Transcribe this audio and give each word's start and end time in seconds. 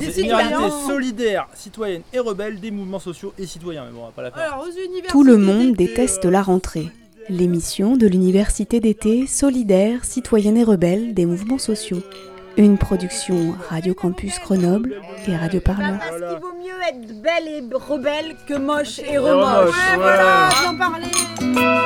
C'est 0.00 0.10
Solidarité 0.12 0.48
citoyens. 0.54 0.86
solidaire, 0.86 1.46
citoyenne 1.54 2.02
et 2.12 2.18
rebelle 2.18 2.60
des 2.60 2.70
mouvements 2.70 2.98
sociaux 2.98 3.32
et 3.38 3.46
citoyens. 3.46 3.84
Mais 3.86 3.92
bon, 3.92 4.02
on 4.02 4.06
va 4.06 4.12
pas 4.12 4.22
la 4.22 4.30
faire. 4.30 4.42
Alors, 4.42 4.66
aux 4.66 5.08
Tout 5.08 5.22
le 5.24 5.36
monde 5.36 5.74
déteste 5.74 6.24
la 6.24 6.42
rentrée. 6.42 6.90
L'émission 7.28 7.96
de 7.96 8.06
l'université 8.06 8.80
d'été 8.80 9.26
solidaire, 9.26 10.04
citoyenne 10.04 10.56
et 10.58 10.64
rebelle 10.64 11.14
des 11.14 11.24
mouvements 11.26 11.58
sociaux. 11.58 12.02
Une 12.56 12.78
production 12.78 13.54
Radio 13.68 13.94
Campus 13.94 14.38
Grenoble 14.40 15.00
et 15.26 15.34
Radio 15.36 15.60
Parleur. 15.60 15.98
parce 15.98 16.12
qu'il 16.12 16.40
vaut 16.40 16.54
mieux 16.62 16.80
être 16.88 17.20
belle 17.22 17.48
et 17.48 17.62
rebelle 17.74 18.36
que 18.46 18.54
moche 18.54 19.00
et 19.00 19.18
remoche, 19.18 19.46
remoche. 19.46 19.74
ouais. 19.90 19.96
voilà, 19.96 20.48
j'en 20.62 20.76
parlais. 20.76 21.83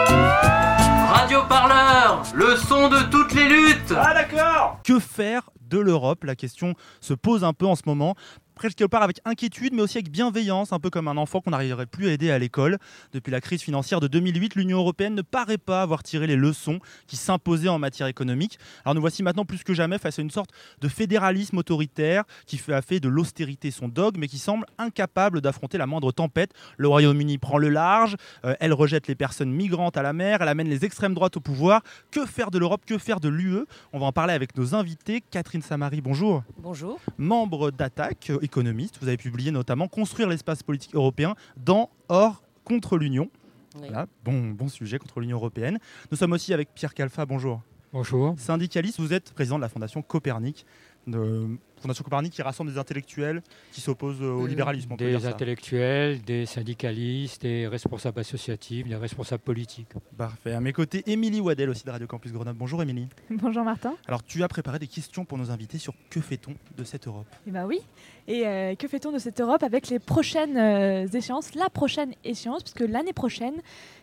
Radio 1.28 1.44
Parleur, 1.46 2.22
le 2.34 2.56
son 2.56 2.88
de 2.88 3.02
toutes 3.10 3.34
les 3.34 3.46
luttes. 3.46 3.92
Ah 3.94 4.14
d'accord. 4.14 4.80
Que 4.82 4.98
faire 4.98 5.50
de 5.60 5.78
l'Europe? 5.78 6.24
La 6.24 6.34
question 6.34 6.72
se 7.02 7.12
pose 7.12 7.44
un 7.44 7.52
peu 7.52 7.66
en 7.66 7.76
ce 7.76 7.82
moment. 7.84 8.14
Presque 8.58 8.76
quelque 8.76 8.90
part 8.90 9.04
avec 9.04 9.20
inquiétude, 9.24 9.72
mais 9.72 9.82
aussi 9.82 9.98
avec 9.98 10.10
bienveillance, 10.10 10.72
un 10.72 10.80
peu 10.80 10.90
comme 10.90 11.06
un 11.06 11.16
enfant 11.16 11.40
qu'on 11.40 11.50
n'arriverait 11.50 11.86
plus 11.86 12.08
à 12.08 12.12
aider 12.12 12.32
à 12.32 12.40
l'école. 12.40 12.78
Depuis 13.12 13.30
la 13.30 13.40
crise 13.40 13.62
financière 13.62 14.00
de 14.00 14.08
2008, 14.08 14.56
l'Union 14.56 14.78
européenne 14.78 15.14
ne 15.14 15.22
paraît 15.22 15.58
pas 15.58 15.80
avoir 15.80 16.02
tiré 16.02 16.26
les 16.26 16.34
leçons 16.34 16.80
qui 17.06 17.14
s'imposaient 17.14 17.68
en 17.68 17.78
matière 17.78 18.08
économique. 18.08 18.58
Alors 18.84 18.96
nous 18.96 19.00
voici 19.00 19.22
maintenant 19.22 19.44
plus 19.44 19.62
que 19.62 19.74
jamais 19.74 19.98
face 19.98 20.18
à 20.18 20.22
une 20.22 20.32
sorte 20.32 20.50
de 20.80 20.88
fédéralisme 20.88 21.56
autoritaire 21.56 22.24
qui 22.46 22.58
fait, 22.58 22.72
a 22.72 22.82
fait 22.82 22.98
de 22.98 23.08
l'austérité 23.08 23.70
son 23.70 23.86
dogme, 23.86 24.18
mais 24.18 24.26
qui 24.26 24.38
semble 24.38 24.66
incapable 24.76 25.40
d'affronter 25.40 25.78
la 25.78 25.86
moindre 25.86 26.10
tempête. 26.10 26.50
Le 26.78 26.88
Royaume-Uni 26.88 27.38
prend 27.38 27.58
le 27.58 27.68
large, 27.68 28.16
euh, 28.44 28.56
elle 28.58 28.72
rejette 28.72 29.06
les 29.06 29.14
personnes 29.14 29.52
migrantes 29.52 29.96
à 29.96 30.02
la 30.02 30.12
mer, 30.12 30.42
elle 30.42 30.48
amène 30.48 30.68
les 30.68 30.84
extrêmes 30.84 31.14
droites 31.14 31.36
au 31.36 31.40
pouvoir. 31.40 31.82
Que 32.10 32.26
faire 32.26 32.50
de 32.50 32.58
l'Europe? 32.58 32.82
Que 32.84 32.98
faire 32.98 33.20
de 33.20 33.28
l'UE 33.28 33.66
On 33.92 34.00
va 34.00 34.06
en 34.06 34.12
parler 34.12 34.32
avec 34.32 34.56
nos 34.56 34.74
invités. 34.74 35.22
Catherine 35.30 35.62
Samari, 35.62 36.00
bonjour. 36.00 36.42
Bonjour. 36.58 36.98
Membre 37.18 37.70
d'Attaque, 37.70 38.32
économiste, 38.48 38.98
vous 39.00 39.08
avez 39.08 39.18
publié 39.18 39.50
notamment 39.50 39.88
Construire 39.88 40.28
l'espace 40.28 40.62
politique 40.62 40.94
européen 40.94 41.34
dans 41.56 41.90
Or 42.08 42.42
contre 42.64 42.96
l'Union. 42.96 43.30
Oui. 43.74 43.88
Voilà, 43.88 44.06
bon, 44.24 44.50
bon 44.50 44.68
sujet 44.68 44.98
contre 44.98 45.20
l'Union 45.20 45.36
européenne. 45.36 45.78
Nous 46.10 46.16
sommes 46.16 46.32
aussi 46.32 46.54
avec 46.54 46.70
Pierre 46.74 46.94
Calfa, 46.94 47.26
bonjour. 47.26 47.60
Bonjour. 47.92 48.34
Syndicaliste, 48.38 49.00
vous 49.00 49.12
êtes 49.12 49.32
président 49.32 49.56
de 49.56 49.62
la 49.62 49.68
Fondation 49.68 50.02
Copernic. 50.02 50.64
De... 51.06 51.46
Fondation 51.80 52.04
Copernic 52.04 52.32
qui 52.32 52.42
rassemble 52.42 52.72
des 52.72 52.78
intellectuels 52.78 53.42
qui 53.72 53.80
s'opposent 53.80 54.20
euh, 54.22 54.30
au 54.32 54.44
Euh, 54.44 54.48
libéralisme. 54.48 54.92
on 54.92 54.96
peut 54.96 55.04
Des 55.04 55.10
dire 55.12 55.20
ça. 55.20 55.28
intellectuels, 55.28 56.20
des 56.22 56.46
syndicalistes, 56.46 57.42
des 57.42 57.66
responsables 57.66 58.20
associatifs, 58.20 58.86
des 58.86 58.96
responsables 58.96 59.42
politiques. 59.42 59.88
Parfait. 60.16 60.52
À 60.52 60.60
mes 60.60 60.72
côtés, 60.72 61.02
Émilie 61.06 61.40
Waddell 61.40 61.70
aussi 61.70 61.84
de 61.84 61.90
Radio 61.90 62.06
Campus 62.06 62.32
Grenoble. 62.32 62.58
Bonjour 62.58 62.82
Émilie. 62.82 63.08
Bonjour 63.30 63.64
Martin. 63.64 63.94
Alors 64.06 64.22
tu 64.22 64.42
as 64.42 64.48
préparé 64.48 64.78
des 64.78 64.86
questions 64.86 65.24
pour 65.24 65.38
nos 65.38 65.50
invités 65.50 65.78
sur 65.78 65.94
que 66.10 66.20
fait-on 66.20 66.54
de 66.76 66.84
cette 66.84 67.06
Europe? 67.06 67.26
Eh 67.46 67.50
ben 67.50 67.64
oui. 67.66 67.80
Et 68.26 68.46
euh, 68.46 68.74
que 68.74 68.88
fait-on 68.88 69.12
de 69.12 69.18
cette 69.18 69.40
Europe 69.40 69.62
avec 69.62 69.88
les 69.88 69.98
prochaines 69.98 70.56
euh, 70.56 71.06
échéances? 71.06 71.54
La 71.54 71.70
prochaine 71.70 72.12
échéance, 72.24 72.62
puisque 72.62 72.80
l'année 72.80 73.12
prochaine, 73.12 73.54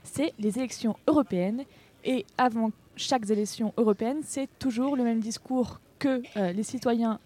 c'est 0.03 0.33
les 0.39 0.57
élections 0.57 0.95
européennes. 1.07 1.63
Et 2.03 2.25
avant 2.37 2.71
chaque 2.95 3.29
élection 3.29 3.73
européenne, 3.77 4.19
c'est 4.23 4.47
toujours 4.59 4.95
le 4.95 5.03
même 5.03 5.19
discours 5.19 5.79
que 5.99 6.21
euh, 6.37 6.51
les 6.51 6.63
citoyens 6.63 7.19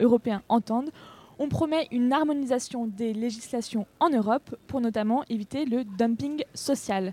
européens 0.00 0.42
entendent. 0.48 0.90
On 1.38 1.48
promet 1.48 1.88
une 1.90 2.12
harmonisation 2.12 2.86
des 2.86 3.12
législations 3.12 3.86
en 3.98 4.10
Europe 4.10 4.54
pour 4.66 4.80
notamment 4.80 5.24
éviter 5.28 5.64
le 5.64 5.84
dumping 5.84 6.44
social. 6.54 7.12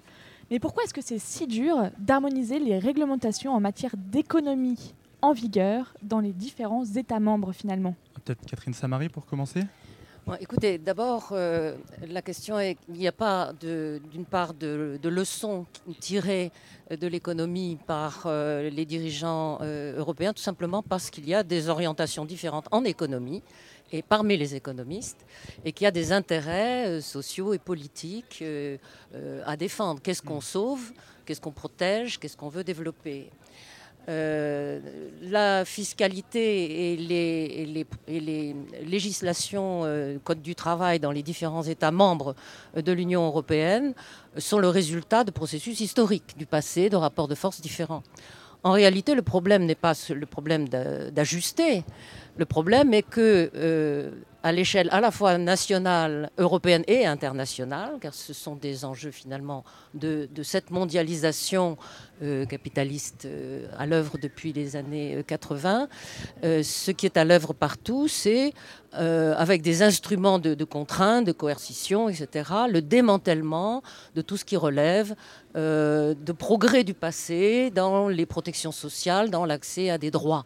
Mais 0.52 0.60
pourquoi 0.60 0.84
est-ce 0.84 0.94
que 0.94 1.02
c'est 1.02 1.18
si 1.18 1.48
dur 1.48 1.90
d'harmoniser 1.98 2.60
les 2.60 2.78
réglementations 2.78 3.54
en 3.54 3.60
matière 3.60 3.96
d'économie 3.98 4.94
en 5.22 5.34
vigueur 5.34 5.94
dans 6.04 6.20
les 6.20 6.34
différents 6.34 6.86
États 6.86 7.20
membres 7.20 7.54
finalement? 7.54 7.96
Peut-être 8.14 8.46
Catherine 8.46 8.74
Samari 8.74 9.10
pour 9.10 9.26
commencer? 9.26 9.62
Bon, 10.28 10.36
écoutez, 10.40 10.78
d'abord, 10.78 11.30
euh, 11.32 11.76
la 12.08 12.22
question 12.22 12.60
est 12.60 12.76
qu'il 12.76 12.94
n'y 12.94 13.08
a 13.08 13.12
pas 13.12 13.54
d'une 13.60 14.26
part 14.30 14.54
de, 14.54 15.00
de 15.02 15.10
leçons 15.10 15.66
tirées 16.00 16.52
de 16.92 17.08
l'économie 17.08 17.80
par 17.88 18.26
euh, 18.28 18.70
les 18.70 18.86
dirigeants 18.86 19.58
euh, 19.62 19.98
européens, 19.98 20.32
tout 20.32 20.44
simplement 20.44 20.84
parce 20.84 21.10
qu'il 21.10 21.28
y 21.28 21.34
a 21.34 21.42
des 21.42 21.70
orientations 21.70 22.24
différentes 22.24 22.68
en 22.70 22.84
économie 22.84 23.42
et 23.92 24.04
parmi 24.04 24.38
les 24.38 24.54
économistes, 24.54 25.26
et 25.66 25.72
qu'il 25.72 25.86
y 25.86 25.88
a 25.88 25.92
des 25.92 26.12
intérêts 26.12 27.02
sociaux 27.02 27.54
et 27.54 27.58
politiques 27.58 28.42
à 29.46 29.58
défendre. 29.58 30.02
Qu'est-ce 30.02 30.22
qu'on 30.22 30.40
sauve? 30.40 30.94
Qu'est-ce 31.26 31.42
qu'on 31.42 31.52
protège? 31.52 32.18
Qu'est-ce 32.18 32.38
qu'on 32.38 32.48
veut 32.48 32.64
développer? 32.64 33.30
Euh, 34.10 34.80
la 35.22 35.64
fiscalité 35.64 36.94
et 36.94 36.98
les, 36.98 38.56
législations, 38.84 39.82
euh, 39.84 40.18
code 40.24 40.42
du 40.42 40.56
travail 40.56 41.00
dans 41.00 41.12
les 41.12 41.22
différents 41.22 41.62
États 41.62 41.92
membres 41.92 42.36
euh, 42.76 42.82
de 42.82 42.92
l'Union 42.92 43.28
européenne 43.28 43.94
sont 44.38 44.58
le 44.58 44.70
résultat 44.70 45.24
de 45.24 45.30
processus 45.30 45.80
historiques 45.82 46.36
du 46.36 46.48
passé, 46.48 46.90
de 46.90 46.96
rapports 46.96 47.28
de 47.28 47.36
force 47.36 47.62
différents. 47.62 48.02
En 48.64 48.72
réalité, 48.72 49.14
le 49.14 49.22
problème 49.22 49.66
n'est 49.66 49.76
pas 49.76 49.94
le 50.10 50.26
problème 50.26 50.68
d'a- 50.68 51.12
d'ajuster. 51.12 51.84
Le 52.42 52.46
problème 52.46 52.92
est 52.92 53.04
que, 53.04 53.52
euh, 53.54 54.10
à 54.42 54.52
l'échelle 54.52 54.90
à 54.92 55.00
la 55.00 55.12
fois 55.12 55.38
nationale, 55.38 56.32
européenne 56.40 56.84
et 56.88 57.06
internationale, 57.06 58.00
car 58.02 58.16
ce 58.16 58.34
sont 58.34 58.56
des 58.56 58.84
enjeux 58.84 59.12
finalement 59.12 59.64
de, 59.94 60.28
cette 60.42 60.72
mondialisation 60.72 61.78
euh, 62.24 62.48
capitaliste 62.48 63.26
euh, 63.26 63.68
à 63.78 63.86
l'œuvre 63.86 64.18
depuis 64.20 64.54
les 64.54 64.76
années 64.76 65.18
euh, 65.18 65.22
80, 65.22 65.88
euh, 66.44 66.64
ce 66.64 66.90
qui 66.90 67.06
est 67.06 67.16
à 67.16 67.26
l'œuvre 67.26 67.54
partout, 67.54 68.08
c'est 68.08 68.54
avec 68.94 69.62
des 69.62 69.84
instruments 69.84 70.38
de, 70.38 70.54
de 70.54 70.66
contrainte, 70.66 71.26
de 71.26 71.32
coercition, 71.32 72.10
etc., 72.10 72.50
le 72.70 72.82
démantèlement 72.82 73.84
de 74.16 74.22
tout 74.22 74.36
ce 74.36 74.44
qui 74.44 74.58
relève 74.58 75.16
de 75.56 76.32
progrès 76.34 76.84
du 76.84 76.94
passé 76.94 77.72
dans 77.74 78.10
les 78.10 78.26
protections 78.26 78.74
sociales, 78.74 79.30
dans 79.30 79.46
l'accès 79.46 79.90
à 79.92 79.98
des 79.98 80.12
droits. 80.12 80.44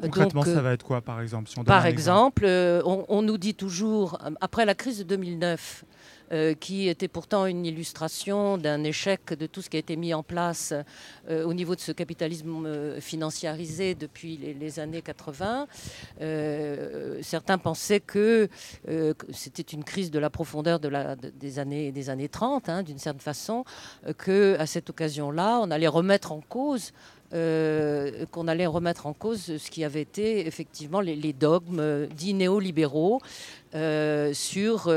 Concrètement, 0.00 0.40
Donc, 0.42 0.48
euh, 0.48 0.54
ça 0.54 0.62
va 0.62 0.72
être 0.72 0.84
quoi 0.84 1.00
par 1.00 1.20
exemple 1.20 1.48
si 1.48 1.58
on 1.58 1.64
par 1.64 1.86
exemple, 1.86 2.44
euh, 2.44 2.80
on, 2.84 3.04
on 3.08 3.22
nous 3.22 3.38
dit 3.38 3.54
toujours, 3.54 4.18
euh, 4.24 4.30
après 4.40 4.64
la 4.64 4.74
crise 4.74 4.98
de 4.98 5.04
2009, 5.04 5.84
euh, 6.30 6.52
qui 6.52 6.88
était 6.88 7.08
pourtant 7.08 7.46
une 7.46 7.64
illustration 7.64 8.58
d'un 8.58 8.84
échec 8.84 9.32
de 9.32 9.46
tout 9.46 9.62
ce 9.62 9.70
qui 9.70 9.76
a 9.78 9.80
été 9.80 9.96
mis 9.96 10.12
en 10.12 10.22
place 10.22 10.74
euh, 11.30 11.42
au 11.44 11.54
niveau 11.54 11.74
de 11.74 11.80
ce 11.80 11.90
capitalisme 11.90 12.66
euh, 12.66 13.00
financiarisé 13.00 13.94
depuis 13.94 14.36
les, 14.36 14.52
les 14.52 14.78
années 14.78 15.00
80. 15.00 15.66
Euh, 16.20 17.18
certains 17.22 17.58
pensaient 17.58 18.00
que, 18.00 18.48
que 18.86 19.14
c'était 19.32 19.62
une 19.62 19.84
crise 19.84 20.10
de 20.10 20.18
la 20.18 20.30
profondeur 20.30 20.80
de 20.80 20.88
la, 20.88 21.16
de- 21.16 21.30
des, 21.30 21.58
années, 21.58 21.92
des 21.92 22.10
années 22.10 22.28
30, 22.28 22.68
hein, 22.68 22.82
d'une 22.82 22.98
certaine 22.98 23.20
façon, 23.20 23.64
que 24.18 24.56
à 24.58 24.66
cette 24.66 24.90
occasion-là, 24.90 25.60
on 25.62 25.70
allait 25.70 25.86
remettre 25.88 26.32
en 26.32 26.40
cause 26.40 26.92
euh, 27.34 28.24
qu'on 28.30 28.48
allait 28.48 28.64
remettre 28.64 29.06
en 29.06 29.12
cause 29.12 29.58
ce 29.58 29.70
qui 29.70 29.84
avait 29.84 30.00
été 30.00 30.46
effectivement 30.46 31.02
les, 31.02 31.34
dogmes 31.34 31.78
euh, 31.78 32.06
dits 32.06 32.32
néolibéraux 32.32 33.20
euh, 33.74 34.32
sur, 34.32 34.88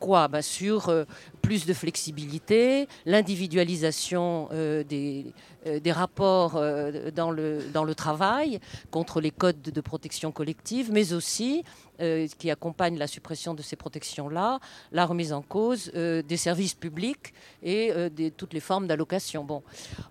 quoi? 0.00 0.26
Bah, 0.26 0.42
Sur 0.42 0.92
plus 1.40 1.64
de 1.64 1.72
flexibilité, 1.74 2.88
l'individualisation 3.06 4.48
des, 4.88 5.32
rapports 5.92 6.60
dans, 7.14 7.30
le, 7.30 7.60
dans 7.72 7.84
le 7.84 7.94
travail 7.94 8.58
contre 8.90 9.20
les 9.20 9.30
codes 9.30 9.62
de 9.62 9.80
protection 9.80 10.32
collective, 10.32 10.90
mais 10.92 11.12
aussi, 11.12 11.62
qui 12.38 12.50
accompagne 12.50 12.96
la 12.98 13.06
suppression 13.06 13.54
de 13.54 13.62
ces 13.62 13.76
protections-là, 13.76 14.60
la 14.92 15.04
remise 15.06 15.32
en 15.32 15.42
cause 15.42 15.90
euh, 15.94 16.22
des 16.22 16.36
services 16.36 16.74
publics 16.74 17.32
et 17.62 17.90
euh, 17.90 18.08
de 18.08 18.28
toutes 18.28 18.52
les 18.54 18.60
formes 18.60 18.86
d'allocation. 18.86 19.44
Bon. 19.44 19.62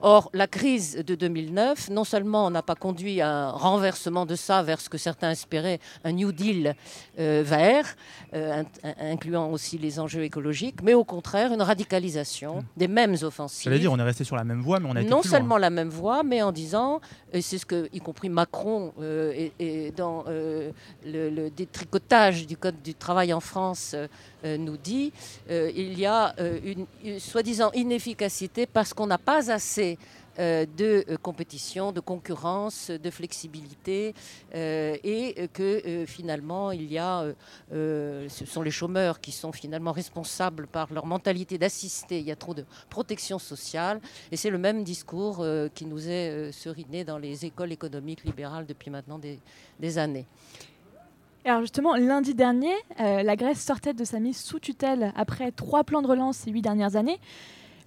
Or, 0.01 0.29
la 0.33 0.47
crise 0.47 0.95
de 1.05 1.15
2009, 1.15 1.89
non 1.89 2.03
seulement 2.03 2.49
n'a 2.51 2.61
pas 2.61 2.75
conduit 2.75 3.21
à 3.21 3.29
un 3.29 3.49
renversement 3.51 4.25
de 4.25 4.35
ça 4.35 4.63
vers 4.63 4.81
ce 4.81 4.89
que 4.89 4.97
certains 4.97 5.31
espéraient, 5.31 5.79
un 6.03 6.11
New 6.11 6.31
Deal 6.31 6.75
euh, 7.19 7.43
vert, 7.45 7.95
euh, 8.33 8.63
in- 8.83 8.89
in- 8.89 9.12
incluant 9.12 9.50
aussi 9.51 9.77
les 9.77 10.00
enjeux 10.00 10.23
écologiques, 10.23 10.81
mais 10.83 10.94
au 10.94 11.03
contraire 11.03 11.53
une 11.53 11.62
radicalisation 11.62 12.63
des 12.75 12.88
mêmes 12.88 13.15
offensives. 13.21 13.63
J'allais 13.63 13.79
dire, 13.79 13.91
on 13.91 14.00
est 14.00 14.03
resté 14.03 14.23
sur 14.23 14.35
la 14.35 14.44
même 14.44 14.62
voie, 14.62 14.79
mais 14.79 14.89
on 14.89 14.95
a 14.95 15.01
été 15.01 15.09
non 15.09 15.21
plus 15.21 15.29
loin. 15.29 15.38
seulement 15.39 15.57
la 15.57 15.69
même 15.69 15.89
voie, 15.89 16.23
mais 16.23 16.41
en 16.41 16.51
disant, 16.51 17.00
et 17.33 17.41
c'est 17.41 17.57
ce 17.57 17.65
que, 17.65 17.89
y 17.94 18.00
compris 18.00 18.29
Macron, 18.29 18.94
euh, 19.01 19.31
et, 19.35 19.51
et 19.59 19.91
dans 19.91 20.23
euh, 20.27 20.71
le, 21.06 21.29
le 21.29 21.50
détricotage 21.77 22.47
du 22.47 22.57
Code 22.57 22.81
du 22.81 22.95
travail 22.95 23.33
en 23.33 23.39
France, 23.39 23.91
euh, 23.94 24.07
euh, 24.45 24.57
nous 24.57 24.77
dit, 24.77 25.12
euh, 25.50 25.71
il 25.75 25.97
y 26.00 26.06
a 26.06 26.35
euh, 26.39 26.59
une, 27.03 27.19
soi-disant 27.19 27.71
inefficacité 27.74 28.65
parce 28.65 28.94
qu'on 28.94 29.07
n'a 29.07 29.18
pas 29.18 29.51
assez 29.51 29.97
de 30.39 31.18
compétition, 31.24 31.91
de 31.91 32.00
concurrence, 32.00 32.91
de 32.91 33.09
flexibilité, 33.09 34.13
et 34.53 35.50
que 35.51 36.06
finalement 36.06 36.71
il 36.71 36.91
y 36.91 37.00
a, 37.00 37.25
ce 37.71 38.45
sont 38.45 38.62
les 38.62 38.69
chômeurs 38.69 39.19
qui 39.19 39.31
sont 39.31 39.51
finalement 39.51 39.91
responsables 39.91 40.68
par 40.68 40.94
leur 40.94 41.07
mentalité 41.07 41.57
d'assister. 41.57 42.19
Il 42.19 42.27
y 42.27 42.31
a 42.31 42.35
trop 42.35 42.53
de 42.53 42.65
protection 42.88 43.39
sociale, 43.39 44.00
et 44.31 44.38
c'est 44.38 44.51
le 44.51 44.59
même 44.59 44.83
discours 44.83 45.44
qui 45.74 45.88
nous 45.88 46.07
est 46.07 46.51
seriné 46.51 47.03
dans 47.03 47.18
les 47.18 47.44
écoles 47.44 47.71
économiques 47.71 48.24
libérales 48.24 48.68
depuis 48.68 48.91
maintenant 48.91 49.19
des 49.79 49.97
années. 49.97 50.27
Alors 51.45 51.62
justement, 51.62 51.95
lundi 51.95 52.34
dernier, 52.34 52.74
euh, 53.00 53.24
la 53.24 53.36
Grèce 53.36 53.63
sortait 53.63 53.94
de 53.94 54.04
sa 54.04 54.19
mise 54.19 54.38
sous 54.38 54.60
tutelle 54.60 55.13
après 55.16 55.51
trois 55.51 55.84
plans 55.84 56.01
de 56.01 56.07
relance 56.07 56.38
ces 56.38 56.51
huit 56.51 56.62
dernières 56.62 56.95
années. 56.95 57.19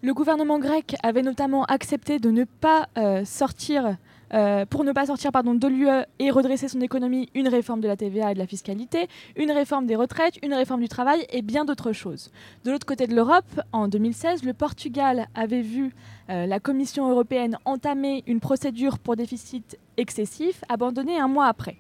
Le 0.02 0.14
gouvernement 0.14 0.58
grec 0.58 0.96
avait 1.02 1.22
notamment 1.22 1.64
accepté 1.64 2.18
de 2.18 2.30
ne 2.30 2.44
pas 2.44 2.88
euh, 2.96 3.22
sortir, 3.26 3.98
euh, 4.32 4.64
pour 4.64 4.82
ne 4.82 4.92
pas 4.92 5.06
sortir 5.06 5.30
pardon, 5.30 5.54
de 5.54 5.68
l'UE 5.68 5.88
et 6.18 6.30
redresser 6.30 6.68
son 6.68 6.80
économie, 6.80 7.28
une 7.34 7.48
réforme 7.48 7.82
de 7.82 7.88
la 7.88 7.98
TVA 7.98 8.30
et 8.30 8.34
de 8.34 8.38
la 8.38 8.46
fiscalité, 8.46 9.08
une 9.36 9.50
réforme 9.52 9.84
des 9.84 9.96
retraites, 9.96 10.38
une 10.42 10.54
réforme 10.54 10.80
du 10.80 10.88
travail 10.88 11.26
et 11.28 11.42
bien 11.42 11.66
d'autres 11.66 11.92
choses. 11.92 12.30
De 12.64 12.70
l'autre 12.70 12.86
côté 12.86 13.06
de 13.06 13.14
l'Europe, 13.14 13.60
en 13.72 13.88
2016, 13.88 14.42
le 14.42 14.54
Portugal 14.54 15.26
avait 15.34 15.62
vu 15.62 15.94
la 16.28 16.60
Commission 16.60 17.10
européenne 17.10 17.58
entamer 17.64 18.22
une 18.28 18.38
procédure 18.38 19.00
pour 19.00 19.16
déficit 19.16 19.76
excessif, 19.96 20.62
abandonnée 20.68 21.18
un 21.18 21.26
mois 21.26 21.46
après. 21.46 21.76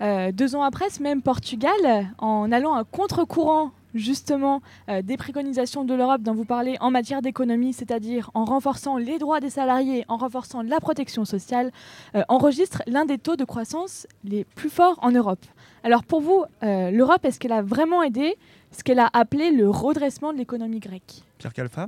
Euh, 0.00 0.32
deux 0.32 0.56
ans 0.56 0.62
après, 0.62 0.88
ce 0.90 1.02
même 1.02 1.22
Portugal, 1.22 1.72
en 2.18 2.50
allant 2.52 2.74
à 2.74 2.84
contre-courant 2.84 3.72
justement 3.92 4.62
euh, 4.88 5.02
des 5.02 5.16
préconisations 5.16 5.84
de 5.84 5.94
l'Europe 5.94 6.22
dont 6.22 6.32
vous 6.32 6.44
parlez 6.44 6.76
en 6.80 6.90
matière 6.90 7.22
d'économie, 7.22 7.72
c'est-à-dire 7.72 8.30
en 8.34 8.44
renforçant 8.44 8.96
les 8.96 9.18
droits 9.18 9.40
des 9.40 9.50
salariés, 9.50 10.04
en 10.08 10.16
renforçant 10.16 10.62
la 10.62 10.78
protection 10.78 11.24
sociale, 11.24 11.72
euh, 12.14 12.22
enregistre 12.28 12.82
l'un 12.86 13.04
des 13.04 13.18
taux 13.18 13.36
de 13.36 13.44
croissance 13.44 14.06
les 14.24 14.44
plus 14.44 14.70
forts 14.70 14.98
en 15.02 15.10
Europe. 15.10 15.44
Alors 15.82 16.04
pour 16.04 16.20
vous, 16.20 16.44
l'Europe, 16.62 17.24
est-ce 17.24 17.40
qu'elle 17.40 17.52
a 17.52 17.62
vraiment 17.62 18.02
aidé 18.02 18.36
ce 18.70 18.84
qu'elle 18.84 18.98
a 18.98 19.08
appelé 19.14 19.50
le 19.50 19.68
redressement 19.70 20.32
de 20.32 20.38
l'économie 20.38 20.78
grecque? 20.78 21.24
Pierre 21.38 21.54
Calfa? 21.54 21.86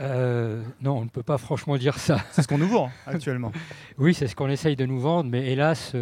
Euh, 0.00 0.62
non, 0.80 0.98
on 0.98 1.04
ne 1.04 1.08
peut 1.08 1.22
pas 1.22 1.38
franchement 1.38 1.76
dire 1.76 1.98
ça. 1.98 2.18
C'est 2.30 2.42
ce 2.42 2.48
qu'on 2.48 2.58
nous 2.58 2.68
vend 2.68 2.90
actuellement. 3.06 3.52
oui, 3.98 4.14
c'est 4.14 4.28
ce 4.28 4.36
qu'on 4.36 4.48
essaye 4.48 4.76
de 4.76 4.86
nous 4.86 5.00
vendre, 5.00 5.30
mais 5.30 5.50
hélas, 5.50 5.92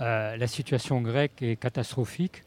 euh, 0.00 0.36
la 0.36 0.46
situation 0.46 1.00
grecque 1.00 1.42
est 1.42 1.56
catastrophique 1.56 2.42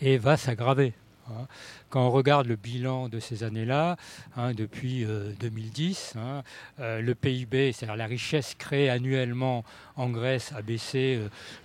et 0.00 0.18
va 0.18 0.36
s'aggraver. 0.36 0.92
Hein. 1.30 1.46
Quand 1.90 2.06
on 2.06 2.10
regarde 2.10 2.46
le 2.46 2.56
bilan 2.56 3.08
de 3.08 3.20
ces 3.20 3.42
années-là, 3.42 3.96
hein, 4.36 4.52
depuis 4.54 5.06
2010, 5.40 6.14
euh, 6.16 6.42
hein, 6.78 7.00
le 7.00 7.14
PIB, 7.14 7.72
c'est-à-dire 7.72 7.96
la 7.96 8.06
richesse 8.06 8.54
créée 8.54 8.90
annuellement 8.90 9.64
en 9.96 10.10
Grèce, 10.10 10.52
a 10.56 10.62
baissé 10.62 11.20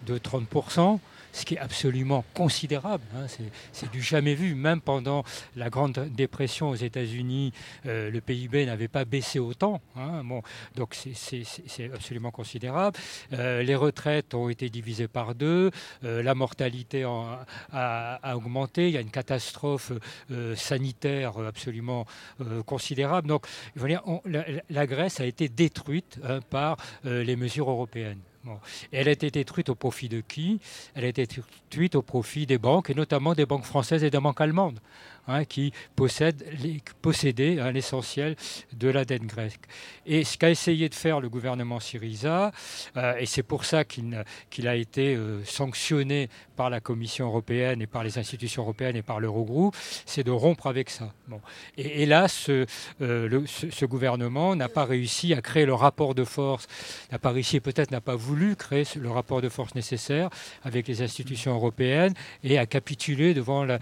de 0.06 0.18
30% 0.18 1.00
ce 1.34 1.46
qui 1.46 1.56
est 1.56 1.60
absolument 1.60 2.24
considérable. 2.34 3.04
Hein. 3.16 3.26
c'est 3.74 3.92
du 3.92 4.02
jamais 4.02 4.36
vu. 4.36 4.56
Même 4.56 4.80
pendant 4.80 5.24
la 5.56 5.70
Grande 5.70 6.08
Dépression 6.16 6.70
aux 6.70 6.76
États-Unis, 6.76 7.52
euh, 7.88 8.10
le 8.10 8.22
PIB 8.22 8.66
n'avait 8.66 8.88
pas 8.88 9.04
baissé 9.04 9.40
autant. 9.40 9.82
Hein. 9.98 10.24
Donc 10.76 10.96
c'est 10.96 11.92
absolument 11.94 12.32
considérable. 12.32 12.98
Euh, 13.34 13.64
les 13.64 13.76
retraites 13.76 14.34
ont 14.36 14.48
été 14.48 14.70
divisées 14.70 15.08
par 15.08 15.34
deux. 15.34 15.72
Euh, 16.04 16.22
la 16.22 16.36
mortalité 16.36 17.04
a, 17.04 18.36
augmenté. 18.36 18.90
Il 18.90 18.94
y 18.94 18.98
a 18.98 19.02
une 19.02 19.10
catastrophe 19.10 19.92
sanitaire 20.56 21.38
absolument 21.40 22.06
considérable. 22.66 23.28
Donc, 23.28 23.48
la, 23.76 24.88
Grèce 24.88 25.20
a 25.20 25.26
été 25.26 25.50
détruite 25.50 26.20
hein, 26.24 26.40
par 26.50 26.78
les 27.04 27.36
mesures 27.36 27.70
européennes 27.70 28.20
elle 28.92 29.08
a 29.08 29.12
été 29.12 29.32
détruite 29.32 29.70
au 29.70 29.76
profit 29.76 30.10
de 30.10 30.22
qui? 30.22 30.60
Elle 30.96 31.06
a 31.06 31.08
été 31.08 31.26
détruite 31.26 31.96
au 31.96 32.02
profit 32.02 32.46
des 32.46 32.58
banques, 32.58 32.90
et 32.90 32.94
notamment 32.94 33.34
des 33.34 33.46
banques 33.46 33.66
françaises 33.66 34.04
et 34.04 34.10
des 34.10 34.20
banques 34.20 34.42
allemandes. 34.42 34.80
Hein, 35.26 35.46
qui 35.46 35.72
possède 35.96 36.44
possédait 37.02 37.58
hein, 37.58 37.72
l'essentiel 37.72 38.36
de 38.74 38.90
la 38.90 39.06
dette 39.06 39.24
grecque. 39.24 39.62
Et 40.06 40.26
ce 40.26 40.38
qu'a 40.38 40.50
essayé 40.50 40.90
de 40.90 40.94
faire 40.94 41.22
le 41.22 41.30
gouvernement 41.30 41.80
Syriza, 41.80 42.52
euh, 42.98 43.16
et 43.18 43.26
c'est 43.26 43.42
pour 43.42 43.64
ça 43.64 43.86
qu'il 43.86 44.68
a 44.68 44.76
été 44.76 45.16
euh, 45.16 45.42
sanctionné 45.46 46.30
par 46.58 46.70
la 46.70 46.82
Commission 46.82 47.28
européenne 47.28 47.82
et 47.82 47.88
par 47.88 48.04
les 48.04 48.18
institutions 48.18 48.64
européennes 48.64 48.98
et 48.98 49.02
par 49.02 49.22
l'Eurogroupe, 49.22 49.78
c'est 50.06 50.26
de 50.26 50.32
rompre 50.32 50.68
avec 50.68 50.90
ça. 50.90 51.14
Bon. 51.30 51.40
Et, 51.78 52.06
là, 52.06 52.28
ce, 52.28 52.66
euh, 53.02 53.46
ce, 53.48 53.86
gouvernement 53.86 54.58
n'a 54.58 54.68
pas 54.68 54.84
réussi 54.84 55.34
à 55.34 55.42
créer 55.42 55.66
le 55.66 55.74
rapport 55.74 56.16
de 56.16 56.26
force, 56.26 56.68
n'a 57.14 57.18
pas 57.18 57.32
réussi, 57.32 57.62
peut-être 57.62 57.92
n'a 57.92 58.02
pas 58.02 58.16
voulu 58.16 58.58
créer 58.58 58.84
le 58.98 59.10
rapport 59.10 59.42
de 59.42 59.48
force 59.48 59.74
nécessaire 59.74 60.30
avec 60.64 60.86
les 60.90 61.02
institutions 61.02 61.56
européennes 61.56 62.14
et 62.44 62.58
a 62.58 62.66
capitulé 62.66 63.34
devant 63.34 63.64
la 63.64 63.80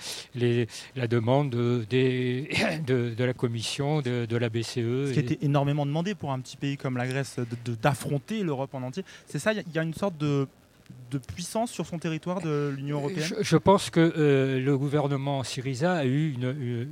demande 1.07 1.30
de, 1.43 1.85
de, 1.85 3.23
la 3.23 3.33
Commission, 3.33 4.01
de, 4.01 4.37
la 4.37 4.49
BCE. 4.49 4.75
Ce 4.75 5.13
qui 5.13 5.19
était 5.19 5.45
énormément 5.45 5.85
demandé 5.85 6.15
pour 6.15 6.31
un 6.31 6.39
petit 6.39 6.57
pays 6.57 6.77
comme 6.77 6.97
la 6.97 7.07
Grèce 7.07 7.37
d'affronter 7.81 8.43
l'Europe 8.43 8.73
en 8.73 8.83
entier. 8.83 9.03
C'est 9.25 9.39
ça, 9.39 9.53
il 9.53 9.63
y, 9.73 9.79
a 9.79 9.83
une 9.83 9.93
sorte 9.93 10.17
de, 10.17 10.47
de 11.11 11.17
puissance 11.17 11.71
sur 11.71 11.85
son 11.85 11.99
territoire 11.99 12.41
de 12.41 12.73
l'Union 12.75 12.97
européenne? 12.97 13.29
je, 13.39 13.57
pense 13.57 13.89
que 13.89 14.13
euh, 14.17 14.59
le 14.59 14.77
gouvernement 14.77 15.43
Syriza 15.43 15.93
a, 15.93 16.05
eu 16.05 16.33
une, 16.33 16.87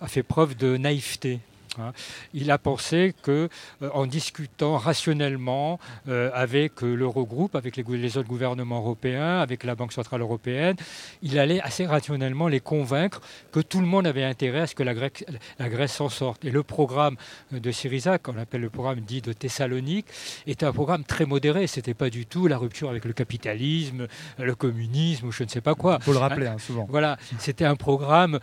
a 0.00 0.08
fait 0.08 0.22
preuve 0.22 0.56
de 0.56 0.76
naïveté. 0.76 1.40
Hein. 1.78 1.92
Il 2.34 2.50
a 2.50 2.58
pensé 2.58 3.14
que, 3.22 3.48
euh, 3.82 3.90
en 3.94 4.06
discutant 4.06 4.76
rationnellement 4.76 5.78
euh, 6.08 6.30
avec 6.34 6.82
euh, 6.82 6.94
l'Eurogroupe, 6.94 7.54
avec 7.56 7.76
les, 7.76 8.16
autres 8.16 8.28
gouvernements 8.28 8.78
européens, 8.78 9.38
avec 9.38 9.64
la 9.64 9.74
Banque 9.74 9.92
centrale 9.92 10.20
européenne, 10.20 10.76
il 11.22 11.38
allait 11.38 11.60
assez 11.60 11.86
rationnellement 11.86 12.48
les 12.48 12.60
convaincre 12.60 13.20
que 13.52 13.60
tout 13.60 13.80
le 13.80 13.86
monde 13.86 14.06
avait 14.06 14.24
intérêt 14.24 14.60
à 14.60 14.66
ce 14.66 14.74
que 14.74 14.82
la, 14.82 14.94
Grèce 14.94 15.92
s'en 15.92 16.08
sorte. 16.08 16.44
Et 16.44 16.50
le 16.50 16.62
programme 16.62 17.16
de 17.50 17.70
Syriza, 17.70 18.18
qu'on 18.18 18.36
appelle 18.38 18.60
le 18.60 18.70
programme 18.70 19.00
dit 19.00 19.22
de 19.22 19.32
Thessalonique, 19.32 20.06
était 20.46 20.66
un 20.66 20.72
programme 20.72 21.04
très 21.04 21.24
modéré. 21.24 21.66
Ce 21.66 21.76
n'était 21.78 21.94
pas 21.94 22.10
du 22.10 22.26
tout 22.26 22.46
la 22.46 22.58
rupture 22.58 22.90
avec 22.90 23.04
le 23.04 23.12
capitalisme, 23.12 24.06
le 24.38 24.54
communisme 24.54 25.28
ou 25.28 25.32
je 25.32 25.44
ne 25.44 25.48
sais 25.48 25.60
pas 25.60 25.74
quoi. 25.74 25.98
Il 26.00 26.04
faut 26.04 26.12
le 26.12 26.18
rappeler 26.18 26.46
hein, 26.46 26.56
souvent. 26.58 26.86
Voilà, 26.88 27.16
c'était 27.38 27.64
un 27.64 27.76
programme 27.76 28.38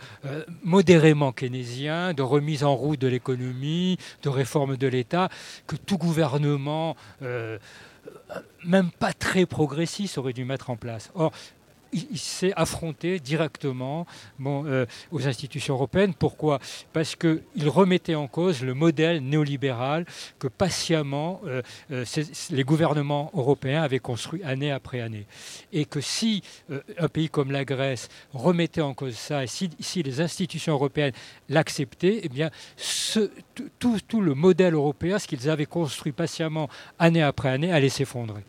modérément 0.64 1.32
keynésien 1.32 2.14
de 2.14 2.22
remise 2.22 2.64
en 2.64 2.74
route 2.74 3.00
de 3.00 3.06
l'économie 3.06 3.19
de 3.28 4.28
réforme 4.28 4.76
de 4.76 4.86
l'État, 4.86 5.28
que 5.66 5.76
tout 5.76 5.98
gouvernement, 5.98 6.96
euh, 7.22 7.58
même 8.64 8.90
pas 8.90 9.12
très 9.12 9.46
progressiste, 9.46 10.18
aurait 10.18 10.32
dû 10.32 10.44
mettre 10.44 10.70
en 10.70 10.76
place. 10.76 11.10
Il, 11.92 12.18
s'est 12.18 12.52
affronté 12.56 13.20
directement 13.20 14.06
euh, 14.44 14.86
aux 15.10 15.26
institutions 15.26 15.74
européennes. 15.74 16.14
Pourquoi? 16.14 16.60
Parce 16.92 17.16
qu'il 17.16 17.68
remettait 17.68 18.14
en 18.14 18.28
cause 18.28 18.62
le 18.62 18.74
modèle 18.74 19.22
néolibéral 19.22 20.04
que 20.38 20.48
patiemment 20.48 21.40
euh, 21.46 21.62
euh, 21.90 22.04
les 22.50 22.64
gouvernements 22.64 23.30
européens 23.34 23.82
avaient 23.82 23.98
construit 23.98 24.42
année 24.44 24.70
après 24.70 25.00
année. 25.00 25.26
Et 25.72 25.84
que 25.84 26.00
si 26.00 26.42
un 26.98 27.08
pays 27.08 27.28
comme 27.28 27.50
la 27.50 27.64
Grèce 27.64 28.08
remettait 28.32 28.80
en 28.80 28.94
cause 28.94 29.14
ça, 29.14 29.44
et 29.44 29.46
si, 29.46 30.02
les 30.02 30.20
institutions 30.20 30.74
européennes 30.74 31.12
l'acceptaient, 31.48 32.20
eh 32.22 32.28
bien, 32.28 32.50
tout, 33.78 34.20
le 34.20 34.34
modèle 34.34 34.74
européen, 34.74 35.18
ce 35.18 35.26
qu'ils 35.26 35.48
avaient 35.48 35.66
construit 35.66 36.12
patiemment 36.12 36.68
année 36.98 37.22
après 37.22 37.48
année, 37.48 37.72
allait 37.72 37.88
s'effondrer. 37.88 38.42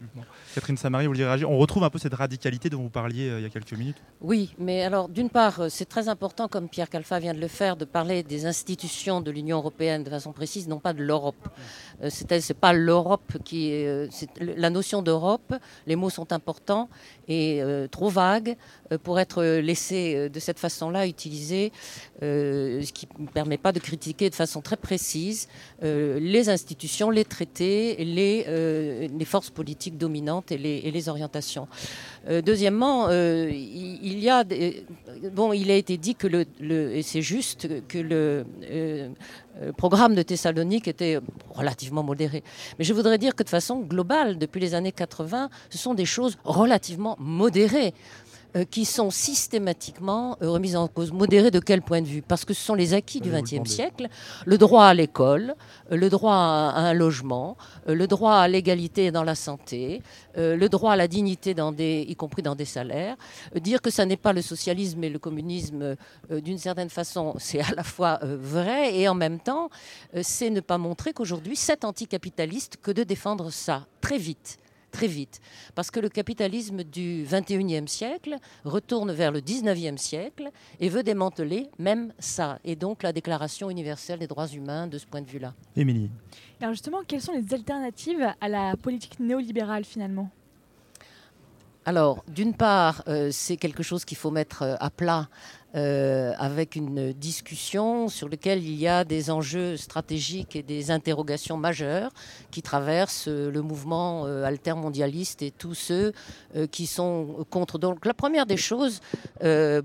Catherine 0.54 0.78
Samari, 0.78 1.06
vous 1.06 1.14
voulez 1.14 1.26
réagir 1.26 1.50
On 1.50 1.58
retrouve 1.58 1.84
un 1.84 1.90
peu 1.90 2.00
cette 2.00 2.14
radicalité 2.14 2.70
dont 2.70 2.82
vous 2.82 2.90
parliez 2.90 3.31
il 3.38 3.44
y 3.44 3.46
a 3.46 3.50
quelques 3.50 3.74
minutes. 3.74 3.98
Oui, 4.22 4.54
mais 4.58 4.84
alors 4.84 5.10
d'une 5.10 5.30
part, 5.30 5.62
euh, 5.62 5.70
c'est 5.70 5.86
très 5.86 6.08
important, 6.08 6.48
comme 6.48 6.70
Pierre 6.70 6.90
Calfa 6.90 7.20
vient 7.20 7.34
de 7.34 7.40
le 7.40 7.48
faire, 7.48 7.76
de 7.76 7.86
parler 7.86 8.24
des 8.24 8.46
institutions 8.46 9.22
de 9.22 9.32
l'Union 9.32 9.58
européenne 9.58 10.04
de 10.04 10.10
façon 10.10 10.32
précise, 10.32 10.68
non 10.68 10.80
pas 10.80 10.94
de 10.94 11.02
l'Europe. 11.02 11.48
Euh, 12.04 12.10
c'est 12.12 12.54
pas 12.54 12.74
l'Europe 12.74 13.38
qui 13.44 13.86
la 14.40 14.70
notion 14.70 15.02
d'Europe. 15.02 15.54
Les 15.88 15.96
mots 15.96 16.10
sont 16.10 16.34
importants 16.34 16.90
et 17.28 17.62
trop 17.92 18.10
vagues 18.10 18.58
pour 19.04 19.20
être 19.20 19.44
laissés 19.44 20.30
de 20.30 20.40
cette 20.40 20.60
façon-là 20.60 21.08
utilisés, 21.08 21.72
ce 22.22 22.92
qui 22.92 23.08
ne 23.20 23.28
permet 23.28 23.58
pas 23.58 23.72
de 23.72 23.80
critiquer 23.80 24.30
de 24.30 24.36
façon 24.36 24.62
très 24.62 24.78
précise 24.78 25.48
les 25.82 26.50
institutions, 26.50 27.10
les 27.10 27.26
traités, 27.26 27.96
les, 28.04 29.08
les 29.08 29.26
forces 29.26 29.50
politiques 29.50 29.98
dominantes 29.98 30.52
et 30.52 30.58
les, 30.58 31.10
orientations. 31.10 31.68
Euh, 32.28 32.42
deuxièmement, 32.42 33.08
euh, 33.22 33.52
il, 33.54 34.30
a 34.30 35.76
été 35.76 35.98
dit 35.98 36.16
que 36.16 36.28
le, 36.28 36.46
et 36.96 37.02
c'est 37.04 37.22
juste 37.22 37.68
que 37.88 37.98
le 37.98 38.46
euh, 38.64 39.10
programme 39.78 40.16
de 40.16 40.22
Thessalonique 40.22 40.88
était 40.88 41.20
relativement 41.50 42.04
modéré. 42.04 42.44
Mais 42.80 42.86
je 42.86 42.94
voudrais 42.94 43.18
dire 43.18 43.36
que 43.36 43.44
de 43.44 43.50
façon 43.50 43.80
globale, 43.80 44.38
depuis 44.38 44.60
les 44.60 44.74
années 44.74 44.92
80, 44.92 45.50
ce 45.70 45.78
sont 45.78 45.94
des 45.94 46.06
choses 46.06 46.38
relativement 46.44 47.16
modérées. 47.20 47.94
Euh, 48.58 48.66
qui 48.66 48.84
sont 48.84 49.12
systématiquement 49.12 50.38
euh, 50.42 50.50
remises 50.50 50.76
en 50.76 50.90
cause. 50.90 51.14
Modérées 51.14 51.52
de 51.52 51.60
quel 51.62 51.82
point 51.82 52.02
de 52.02 52.08
vue? 52.08 52.22
Parce 52.22 52.44
que 52.44 52.54
ce 52.54 52.62
sont 52.62 52.74
les 52.74 52.94
acquis 52.94 53.22
du 53.22 53.30
XXe 53.30 53.70
siècle, 53.70 54.10
le 54.46 54.58
droit 54.58 54.88
à 54.88 54.94
l'école, 54.94 55.56
euh, 55.90 55.96
le 55.96 56.10
droit 56.10 56.34
à 56.34 56.80
un 56.80 56.94
logement, 56.94 57.56
le 57.88 58.08
droit 58.08 58.34
à 58.34 58.50
l'égalité 58.50 59.10
dans 59.10 59.24
la 59.24 59.36
santé, 59.36 60.02
le 60.36 60.68
droit 60.68 60.92
à 60.94 60.96
la 60.98 61.08
dignité, 61.08 61.54
dans 61.54 61.72
des, 61.72 62.06
y 62.08 62.16
compris 62.16 62.42
dans 62.42 62.56
des 62.56 62.66
salaires. 62.66 63.16
Dire 63.56 63.82
que 63.82 63.90
ça 63.90 64.06
n'est 64.06 64.18
pas 64.18 64.34
le 64.34 64.42
socialisme 64.42 65.02
et 65.06 65.10
le 65.10 65.20
communisme, 65.20 65.96
d'une 66.30 66.58
certaine 66.58 66.90
façon, 66.90 67.36
c'est 67.40 67.62
à 67.62 67.74
la 67.76 67.84
fois 67.84 68.20
vrai 68.22 68.98
et 68.98 69.08
en 69.08 69.16
même 69.16 69.40
temps, 69.40 69.70
c'est 70.22 70.50
ne 70.50 70.60
pas 70.60 70.78
montrer 70.78 71.14
qu'aujourd'hui, 71.14 71.56
c'est 71.56 71.86
anticapitaliste 71.86 72.78
que 72.82 72.92
de 72.92 73.04
défendre 73.04 73.50
ça 73.50 73.86
très 74.02 74.18
vite 74.18 74.58
très 74.92 75.08
vite. 75.08 75.40
Parce 75.76 75.90
que 75.90 76.00
le 76.00 76.10
capitalisme 76.10 76.84
du 76.84 77.26
21e 77.26 77.88
siècle 77.88 78.38
retourne 78.66 79.12
vers 79.12 79.32
le 79.32 79.40
19e 79.40 79.98
siècle 79.98 80.52
et 80.80 80.90
veut 80.90 81.04
démanteler 81.04 81.70
même 81.80 82.14
ça. 82.20 82.60
Et 82.64 82.76
donc 82.76 83.04
la 83.04 83.14
Déclaration 83.14 83.70
universelle 83.70 84.20
des 84.20 84.28
droits 84.28 84.48
humains 84.48 84.88
de 84.88 84.98
ce 84.98 85.06
point 85.06 85.22
de 85.22 85.30
vue-là. 85.30 85.54
Émilie. 85.76 86.12
Alors 86.60 86.74
justement, 86.74 87.00
quelles 87.08 87.22
sont 87.22 87.34
les 87.34 87.54
alternatives 87.54 88.28
à 88.40 88.50
la 88.50 88.76
politique 88.78 89.20
néolibérale 89.20 89.84
finalement? 89.84 90.30
Alors, 91.84 92.24
d'une 92.28 92.54
part, 92.54 93.04
euh, 93.08 93.30
c'est 93.32 93.58
quelque 93.58 93.82
chose 93.82 94.06
qu'il 94.06 94.18
faut 94.18 94.30
mettre 94.30 94.62
euh, 94.62 94.76
à 94.80 94.92
plat 94.92 95.30
euh, 95.74 96.34
avec 96.38 96.76
une 96.76 97.14
discussion 97.14 98.10
sur 98.10 98.28
laquelle 98.28 98.62
il 98.62 98.76
y 98.76 98.90
a 98.90 99.06
des 99.06 99.32
enjeux 99.32 99.78
stratégiques 99.78 100.56
et 100.58 100.64
des 100.64 100.92
interrogations 100.92 101.56
majeures 101.56 102.12
qui 102.52 102.62
traversent 102.62 103.30
le 103.30 103.62
mouvement 103.62 104.26
altermondialiste 104.26 105.42
et 105.42 105.52
tous 105.52 105.74
ceux 105.74 106.12
qui 106.72 106.88
sont 106.88 107.46
contre. 107.50 107.80
Donc, 107.80 108.06
la 108.06 108.14
première 108.14 108.46
des 108.46 108.58
choses 108.58 109.00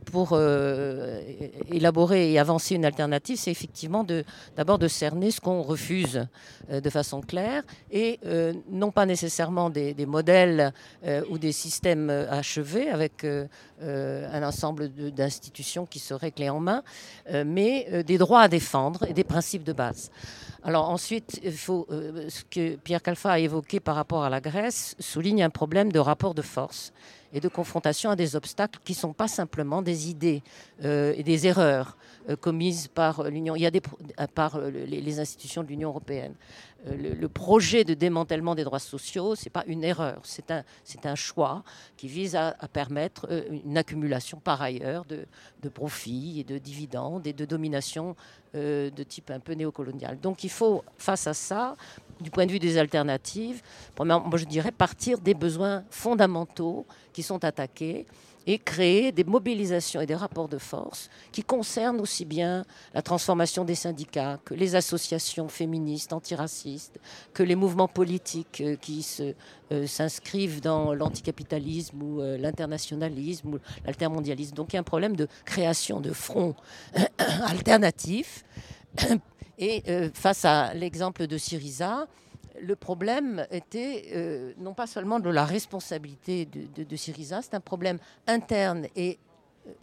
pour 0.06 0.38
élaborer 1.70 2.32
et 2.32 2.38
avancer 2.38 2.74
une 2.74 2.84
alternative, 2.84 3.36
c'est 3.38 3.50
effectivement 3.50 4.04
d'abord 4.56 4.78
de, 4.78 4.88
cerner 4.88 5.30
ce 5.30 5.40
qu'on 5.40 5.62
refuse 5.62 6.26
de 6.70 6.90
façon 6.90 7.20
claire 7.20 7.62
et 7.90 8.18
non 8.70 8.90
pas 8.90 9.06
nécessairement 9.06 9.70
des 9.70 10.06
modèles 10.06 10.72
ou 11.30 11.38
des 11.38 11.52
systèmes 11.52 12.10
achevés 12.10 12.88
avec 12.90 13.24
un 13.80 14.42
ensemble 14.42 14.88
d'institutions 15.12 15.75
qui 15.84 15.98
serait 15.98 16.30
clé 16.30 16.48
en 16.48 16.60
main, 16.60 16.82
euh, 17.30 17.44
mais 17.46 17.86
euh, 17.92 18.02
des 18.02 18.16
droits 18.16 18.40
à 18.40 18.48
défendre 18.48 19.04
et 19.08 19.12
des 19.12 19.24
principes 19.24 19.64
de 19.64 19.72
base. 19.72 20.10
Alors 20.62 20.88
ensuite, 20.88 21.40
il 21.44 21.52
faut, 21.52 21.86
euh, 21.90 22.28
ce 22.28 22.42
que 22.44 22.76
Pierre 22.76 23.02
Calfa 23.02 23.32
a 23.32 23.38
évoqué 23.38 23.80
par 23.80 23.96
rapport 23.96 24.24
à 24.24 24.30
la 24.30 24.40
Grèce 24.40 24.96
souligne 24.98 25.42
un 25.42 25.50
problème 25.50 25.92
de 25.92 25.98
rapport 25.98 26.34
de 26.34 26.42
force 26.42 26.92
et 27.32 27.40
de 27.40 27.48
confrontation 27.48 28.10
à 28.10 28.16
des 28.16 28.36
obstacles 28.36 28.80
qui 28.84 28.92
ne 28.92 28.98
sont 28.98 29.12
pas 29.12 29.28
simplement 29.28 29.82
des 29.82 30.08
idées 30.08 30.42
et 30.82 31.22
des 31.22 31.46
erreurs 31.46 31.96
commises 32.40 32.88
par 32.88 33.22
l'Union, 33.30 33.54
il 33.54 33.62
y 33.62 33.66
a 33.66 33.70
des, 33.70 33.82
par 34.34 34.60
les 34.60 35.20
institutions 35.20 35.62
de 35.62 35.68
l'Union 35.68 35.90
européenne. 35.90 36.34
Euh, 36.88 37.14
le, 37.18 37.28
projet 37.28 37.84
de 37.84 37.94
démantèlement 37.94 38.54
des 38.54 38.64
droits 38.64 38.78
sociaux, 38.78 39.34
ce 39.34 39.44
n'est 39.44 39.50
pas 39.50 39.64
une 39.66 39.82
erreur, 39.82 40.20
c'est 40.22 40.50
un, 40.50 40.62
un 41.04 41.14
choix 41.14 41.64
qui 41.96 42.06
vise 42.06 42.36
à, 42.36 42.52
permettre 42.72 43.26
euh, 43.30 43.42
une 43.64 43.76
accumulation 43.76 44.38
par 44.38 44.62
ailleurs 44.62 45.04
de, 45.04 45.26
profits 45.68 46.40
et 46.40 46.44
de 46.44 46.58
dividendes 46.58 47.26
et 47.26 47.32
de 47.32 47.44
domination 47.44 48.14
euh, 48.54 48.88
de 48.90 49.02
type 49.02 49.30
un 49.30 49.40
peu 49.40 49.54
néocolonial. 49.54 50.20
Donc 50.20 50.44
il 50.44 50.50
faut, 50.50 50.84
face 50.96 51.26
à 51.26 51.34
ça, 51.34 51.76
du 52.20 52.30
point 52.30 52.46
de 52.46 52.52
vue 52.52 52.60
des 52.60 52.78
alternatives, 52.78 53.62
moi 53.98 54.22
je 54.36 54.44
dirais 54.44 54.70
partir 54.70 55.18
des 55.18 55.34
besoins 55.34 55.82
fondamentaux 55.90 56.86
qui 57.12 57.22
sont 57.22 57.44
attaqués 57.44 58.06
et 58.46 58.58
créer 58.58 59.10
des 59.12 59.24
mobilisations 59.24 60.00
et 60.00 60.06
des 60.06 60.14
rapports 60.14 60.48
de 60.48 60.58
force 60.58 61.10
qui 61.32 61.42
concernent 61.42 62.00
aussi 62.00 62.24
bien 62.24 62.64
la 62.94 63.02
transformation 63.02 63.64
des 63.64 63.74
syndicats 63.74 64.38
que 64.44 64.54
les 64.54 64.76
associations 64.76 65.48
féministes, 65.48 66.12
antiracistes, 66.12 66.98
que 67.34 67.42
les 67.42 67.56
mouvements 67.56 67.88
politiques 67.88 68.60
euh, 68.60 68.76
qui 68.76 69.04
euh, 69.72 69.86
s'inscrivent 69.86 70.60
dans 70.60 70.94
l'anticapitalisme 70.94 72.00
ou 72.00 72.20
euh, 72.20 72.38
l'internationalisme 72.38 73.54
ou 73.54 73.58
l'altermondialisme. 73.84 74.54
Donc 74.54 74.72
il 74.72 74.76
y 74.76 74.78
a 74.78 74.80
un 74.80 74.84
problème 74.84 75.16
de 75.16 75.26
création 75.44 76.00
de 76.00 76.12
fronts 76.12 76.54
alternatifs. 77.46 78.44
Et 79.58 79.82
face 80.12 80.44
à 80.44 80.74
l'exemple 80.74 81.26
de 81.26 81.38
Syriza, 81.38 82.06
le 82.60 82.76
problème 82.76 83.46
était 83.50 84.06
euh, 84.14 84.52
non 84.58 84.74
pas 84.74 84.86
seulement 84.86 85.20
de 85.20 85.30
la 85.30 85.44
responsabilité 85.44 86.46
de, 86.46 86.96
Syriza, 86.96 87.42
c'est 87.42 87.54
un 87.54 87.60
problème 87.60 87.98
interne 88.26 88.86
et 88.96 89.18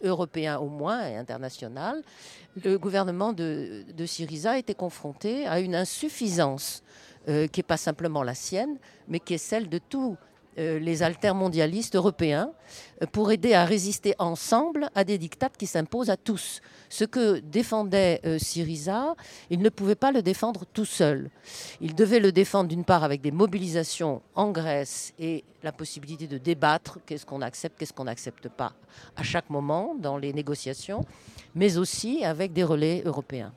européen 0.02 0.58
au 0.58 0.68
moins 0.68 1.06
et 1.06 1.16
international. 1.16 2.02
Le 2.62 2.78
gouvernement 2.78 3.32
de, 3.32 3.84
Syriza 4.06 4.58
était 4.58 4.74
confronté 4.74 5.46
à 5.46 5.60
une 5.60 5.74
insuffisance 5.74 6.82
euh, 7.28 7.46
qui 7.46 7.60
n'est 7.60 7.64
pas 7.64 7.76
simplement 7.76 8.22
la 8.22 8.34
sienne, 8.34 8.76
mais 9.08 9.20
qui 9.20 9.34
est 9.34 9.38
celle 9.38 9.68
de 9.68 9.78
tous 9.78 10.16
les 10.56 11.02
altermondialistes 11.02 11.96
européens 11.96 12.50
euh, 13.02 13.06
pour 13.06 13.32
aider 13.32 13.54
à 13.54 13.64
résister 13.64 14.14
ensemble 14.18 14.88
à 14.94 15.04
des 15.04 15.18
dictats 15.18 15.48
qui 15.48 15.66
s'imposent 15.66 16.10
à 16.10 16.16
tous. 16.16 16.60
Ce 16.88 17.04
que 17.04 17.38
défendait 17.40 18.20
euh, 18.24 18.38
Syriza, 18.38 19.14
il 19.50 19.60
ne 19.60 19.68
pouvait 19.68 19.94
pas 19.94 20.12
le 20.12 20.22
défendre 20.22 20.64
tout 20.72 20.84
seul. 20.84 21.30
Il 21.80 21.94
devait 21.94 22.20
le 22.20 22.32
défendre 22.32 22.68
d'une 22.68 22.84
part 22.84 23.04
avec 23.04 23.20
des 23.20 23.30
mobilisations 23.30 24.22
en 24.34 24.50
Grèce 24.50 25.12
et 25.18 25.44
la 25.62 25.72
possibilité 25.72 26.26
de 26.26 26.38
débattre 26.38 26.98
qu'est-ce 27.06 27.26
qu'on 27.26 27.42
accepte, 27.42 27.78
qu'est-ce 27.78 27.92
qu'on 27.92 28.04
n'accepte 28.04 28.48
pas 28.48 28.72
à 29.16 29.22
chaque 29.22 29.50
moment 29.50 29.94
dans 29.98 30.18
les 30.18 30.32
négociations, 30.32 31.04
mais 31.54 31.78
aussi 31.78 32.24
avec 32.24 32.52
des 32.52 32.64
relais 32.64 33.02
européens. 33.04 33.52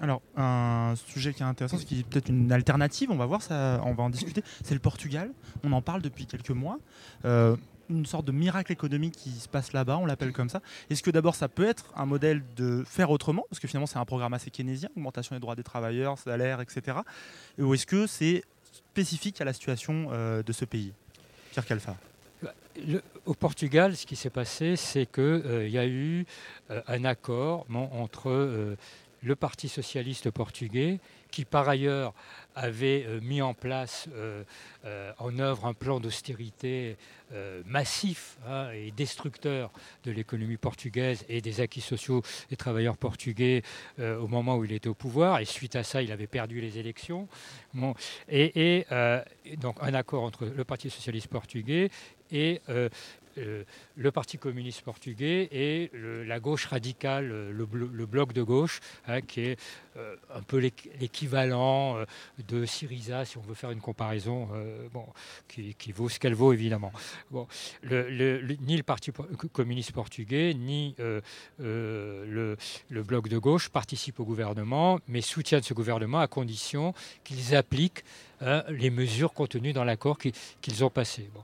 Alors, 0.00 0.22
un 0.36 0.94
sujet 1.08 1.34
qui 1.34 1.42
est 1.42 1.46
intéressant, 1.46 1.78
c'est 1.78 1.84
qu'il 1.84 1.98
y 1.98 2.00
a 2.00 2.04
peut-être 2.04 2.28
une 2.28 2.52
alternative, 2.52 3.10
on 3.10 3.16
va 3.16 3.26
voir, 3.26 3.42
ça, 3.42 3.80
on 3.84 3.92
va 3.92 4.04
en 4.04 4.10
discuter, 4.10 4.42
c'est 4.62 4.74
le 4.74 4.80
Portugal. 4.80 5.30
On 5.64 5.72
en 5.72 5.82
parle 5.82 6.00
depuis 6.00 6.26
quelques 6.26 6.50
mois. 6.50 6.78
Euh, 7.24 7.56
une 7.90 8.06
sorte 8.06 8.24
de 8.24 8.32
miracle 8.32 8.70
économique 8.70 9.16
qui 9.16 9.30
se 9.30 9.48
passe 9.48 9.72
là-bas, 9.72 9.98
on 9.98 10.06
l'appelle 10.06 10.32
comme 10.32 10.48
ça. 10.48 10.62
Est-ce 10.90 11.02
que 11.02 11.10
d'abord 11.10 11.34
ça 11.34 11.48
peut 11.48 11.68
être 11.68 11.92
un 11.96 12.06
modèle 12.06 12.42
de 12.56 12.84
faire 12.86 13.10
autrement, 13.10 13.44
parce 13.50 13.58
que 13.58 13.66
finalement 13.66 13.88
c'est 13.88 13.98
un 13.98 14.04
programme 14.04 14.32
assez 14.32 14.50
keynésien, 14.50 14.88
augmentation 14.96 15.34
des 15.34 15.40
droits 15.40 15.56
des 15.56 15.64
travailleurs, 15.64 16.16
salaires, 16.16 16.60
etc. 16.60 16.98
Ou 17.58 17.74
est-ce 17.74 17.86
que 17.86 18.06
c'est 18.06 18.44
spécifique 18.72 19.40
à 19.40 19.44
la 19.44 19.52
situation 19.52 20.08
euh, 20.12 20.44
de 20.44 20.52
ce 20.52 20.64
pays? 20.64 20.92
Pierre 21.50 21.66
Calfa 21.66 21.96
au 23.26 23.34
Portugal, 23.34 23.94
ce 23.94 24.06
qui 24.06 24.16
s'est 24.16 24.30
passé, 24.30 24.76
c'est 24.76 25.04
qu'il 25.04 25.22
euh, 25.22 25.68
y 25.68 25.76
a 25.76 25.86
eu 25.86 26.24
un 26.86 27.04
accord 27.04 27.66
entre 27.70 28.76
le 29.22 29.36
Parti 29.36 29.68
socialiste 29.68 30.30
portugais, 30.30 30.98
qui 31.30 31.44
par 31.44 31.68
ailleurs 31.68 32.14
avait 32.54 33.04
euh, 33.06 33.20
mis 33.20 33.40
en 33.42 33.54
place 33.54 34.08
euh, 34.12 34.42
euh, 34.84 35.12
en 35.18 35.38
œuvre 35.38 35.66
un 35.66 35.74
plan 35.74 36.00
d'austérité 36.00 36.96
massif 37.64 38.38
hein, 38.44 38.70
et 38.72 38.90
destructeur 38.90 39.70
de 40.02 40.10
l'économie 40.10 40.56
portugaise 40.56 41.24
et 41.28 41.40
des 41.40 41.60
acquis 41.60 41.80
sociaux 41.80 42.22
des 42.48 42.56
travailleurs 42.56 42.96
portugais 42.96 43.62
au 44.00 44.26
moment 44.26 44.56
où 44.56 44.64
il 44.64 44.72
était 44.72 44.88
au 44.88 44.94
pouvoir. 44.94 45.38
Et 45.38 45.44
suite 45.44 45.76
à 45.76 45.84
ça, 45.84 46.02
il 46.02 46.10
avait 46.10 46.26
perdu 46.26 46.60
les 46.60 46.78
élections. 46.78 47.28
et, 48.28 48.84
donc 49.58 49.76
un 49.80 49.94
accord 49.94 50.24
entre 50.24 50.46
le 50.46 50.64
Parti 50.64 50.90
socialiste 50.90 51.28
portugais 51.28 51.88
et 52.32 52.60
le 53.96 54.12
Parti 54.12 54.38
communiste 54.38 54.82
portugais 54.82 55.48
et 55.52 55.90
la 56.26 56.40
gauche 56.40 56.66
radicale, 56.66 57.50
le, 57.50 57.66
bloc 58.06 58.32
de 58.32 58.42
gauche, 58.42 58.80
hein, 59.06 59.20
qui 59.20 59.40
est 59.42 59.60
euh, 59.89 59.89
un 59.96 60.42
peu 60.42 60.58
l'équivalent 60.58 61.96
euh, 61.96 62.04
de 62.48 62.64
Syriza, 62.64 63.24
si 63.24 63.38
on 63.38 63.42
veut 63.42 63.54
faire 63.54 63.70
une 63.70 63.80
comparaison, 63.80 64.48
bon, 64.92 65.04
qui, 65.48 65.92
vaut 65.92 66.08
ce 66.08 66.18
qu'elle 66.18 66.34
vaut 66.34 66.52
évidemment. 66.52 66.92
Bon, 67.30 67.46
ni 67.84 68.76
le 68.76 68.82
Parti 68.82 69.10
communiste 69.52 69.92
portugais, 69.92 70.54
ni 70.54 70.94
le, 71.58 72.56
bloc 72.90 73.28
de 73.28 73.38
gauche 73.38 73.68
participent 73.68 74.20
au 74.20 74.24
gouvernement, 74.24 75.00
mais 75.08 75.20
soutiennent 75.20 75.62
ce 75.62 75.74
gouvernement 75.74 76.20
à 76.20 76.26
condition 76.26 76.94
qu'ils 77.24 77.54
appliquent 77.54 78.04
hein, 78.40 78.64
les 78.68 78.90
mesures 78.90 79.32
contenues 79.32 79.72
dans 79.72 79.84
l'accord 79.84 80.18
qu'ils 80.18 80.84
ont 80.84 80.90
passé. 80.90 81.30
Bon. 81.34 81.42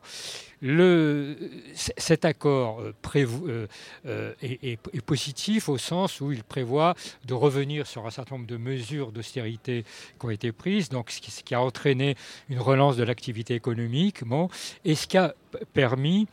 Le, 0.63 1.37
cet 1.75 2.25
accord 2.25 2.81
euh, 2.81 2.95
euh, 3.15 3.67
euh, 4.07 4.35
est, 4.41 5.01
positif 5.03 5.69
au 5.69 5.77
sens 5.77 6.21
où 6.21 6.33
il 6.33 6.43
prévoit 6.43 6.95
de 7.27 7.35
revenir 7.35 7.87
sur 7.87 8.07
un 8.07 8.11
certain 8.11 8.36
nombre 8.36 8.36
de 8.45 8.57
mesures 8.57 9.13
d'austérité 9.13 9.85
qui 10.19 10.27
ont 10.27 10.31
été 10.31 10.53
prises, 10.53 10.89
donc 10.89 11.11
ce 11.11 11.21
qui, 11.21 11.55
a 11.55 11.61
entraîné 11.61 12.17
une 12.49 12.59
relance 12.59 12.97
de 12.97 13.05
l'activité 13.05 13.55
économique, 13.55 14.21
et 14.85 14.95
ce 14.95 15.07
qui 15.07 15.17
a 15.17 15.35
permis 15.73 16.27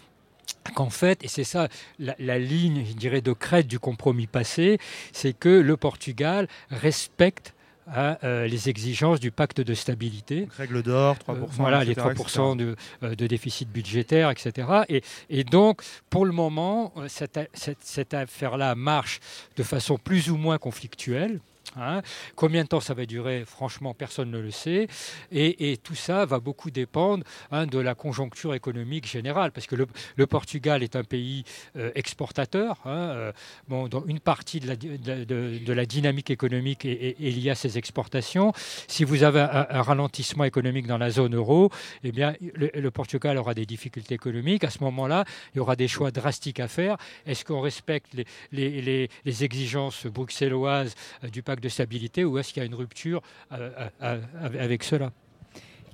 qu'en 0.75 0.89
fait, 0.89 1.24
et 1.24 1.27
c'est 1.27 1.43
ça 1.43 1.69
la, 2.00 2.15
la, 2.19 2.39
ligne, 2.39 2.83
je 2.86 2.93
dirais, 2.93 3.22
de 3.22 3.33
crête 3.33 3.67
du 3.67 3.79
compromis 3.79 4.27
passé, 4.27 4.79
c'est 5.12 5.33
que 5.33 5.50
le 5.50 5.77
Portugal 5.77 6.48
respecte 6.69 7.53
à 7.88 8.24
euh, 8.24 8.48
les 8.48 8.69
exigences 8.69 9.19
du 9.19 9.31
pacte 9.31 9.62
de 9.62 9.74
stabilité. 9.74 10.48
règle 10.57 10.83
d'or, 10.83 11.15
3%. 11.27 11.29
Euh, 11.29 11.45
voilà, 11.50 11.83
les 11.83 11.95
3% 11.95 12.55
de, 12.55 12.75
euh, 13.03 13.15
de, 13.15 13.27
déficit 13.27 13.69
budgétaire, 13.69 14.29
etc. 14.29 14.67
Et, 14.89 15.03
et, 15.29 15.43
donc, 15.43 15.81
pour 16.10 16.25
le 16.25 16.31
moment, 16.31 16.93
cette, 17.07 17.39
cette, 17.53 17.81
cette 17.81 18.13
affaire-là 18.13 18.75
marche 18.75 19.19
de 19.57 19.63
façon 19.63 19.98
plus 19.98 20.29
ou 20.29 20.38
moins 20.38 20.57
conflictuelle. 20.57 21.39
Hein. 21.75 22.01
Combien 22.36 22.63
de 22.63 22.67
temps 22.67 22.79
ça 22.79 22.93
va 22.93 23.05
durer 23.05 23.43
Franchement, 23.46 23.93
personne 23.93 24.29
ne 24.32 24.39
le 24.39 24.51
sait. 24.51 24.88
Et, 25.32 25.77
tout 25.84 25.96
ça 25.96 26.25
va 26.25 26.39
beaucoup 26.39 26.72
dépendre 26.72 27.24
hein, 27.51 27.65
de 27.65 27.79
la 27.79 27.96
conjoncture 27.96 28.53
économique 28.53 29.08
générale, 29.08 29.51
parce 29.51 29.67
que 29.67 29.75
le, 29.75 30.27
Portugal 30.27 30.84
est 30.84 30.96
un 30.96 31.03
pays 31.03 31.43
euh, 31.75 31.91
exportateur. 31.96 32.79
Hein, 32.86 32.89
euh, 32.91 33.32
bon, 33.67 33.88
dont 33.88 34.03
une 34.08 34.20
partie 34.20 34.60
de 34.60 35.74
la, 35.74 35.86
dynamique 35.86 36.29
économique 36.29 36.86
est, 36.86 37.20
liée 37.20 37.50
à 37.50 37.55
ses 37.55 37.77
exportations. 37.77 38.53
Si 38.88 39.03
vous 39.03 39.24
avez 39.24 39.41
un, 39.41 39.82
ralentissement 39.82 40.43
économique 40.43 40.88
dans 40.88 40.98
la 40.98 41.10
zone 41.10 41.36
euro, 41.36 41.70
eh 42.03 42.12
bien, 42.12 42.36
le, 42.41 42.91
Portugal 42.91 43.38
aura 43.38 43.53
des 43.53 43.65
difficultés 43.65 44.15
économiques. 44.15 44.63
À 44.63 44.70
ce 44.70 44.84
moment-là, 44.84 45.25
il 45.53 45.58
y 45.58 45.60
aura 45.60 45.75
des 45.75 45.88
choix 45.88 46.12
drastiques 46.12 46.60
à 46.60 46.67
faire. 46.67 46.98
Est-ce 47.25 47.43
qu'on 47.43 47.62
respecte 47.62 48.13
les, 48.13 48.25
les, 48.51 49.10
les, 49.25 49.43
exigences 49.43 50.05
bruxelloises 50.05 50.93
euh, 51.24 51.27
du 51.27 51.41
pacte 51.41 51.52
de 51.62 51.69
stabilité 51.69 52.24
ou 52.25 52.38
est-ce 52.38 52.53
qu'il 52.53 52.62
y 52.62 52.63
a 52.63 52.67
une 52.67 52.75
rupture 52.75 53.22
euh, 53.51 53.72
euh, 54.01 54.22
avec 54.41 54.83
cela? 54.83 55.12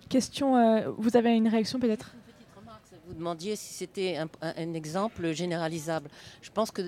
Question, 0.10 0.84
vous 0.98 1.16
avez 1.16 1.36
une 1.36 1.48
réaction 1.48 1.80
peut-être? 1.80 2.16
Vous 3.08 3.16
demandiez 3.16 3.56
si 3.56 3.74
c'était 3.74 4.18
un, 4.18 4.74
exemple 4.76 5.32
généralisable. 5.34 6.10
Je 6.44 6.52
pense 6.52 6.70
que 6.70 6.84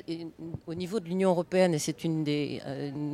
au 0.67 0.75
niveau 0.75 0.99
de 0.99 1.05
l'Union 1.05 1.31
européenne, 1.31 1.73
et 1.73 1.79
c'est 1.79 2.03
une 2.03 2.23
des, 2.23 2.61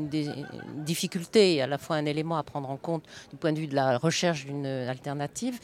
des, 0.10 0.30
difficultés, 0.76 1.62
à 1.62 1.68
la 1.68 1.78
fois 1.78 1.96
un 1.96 2.06
élément 2.06 2.38
à 2.38 2.44
prendre 2.44 2.70
en 2.70 2.76
compte 2.76 3.04
du 3.30 3.38
point 3.38 3.54
de 3.54 3.60
vue 3.60 3.68
de 3.68 3.76
la 3.76 3.98
recherche 3.98 4.46
d'une 4.46 4.66
alternative, 4.66 5.58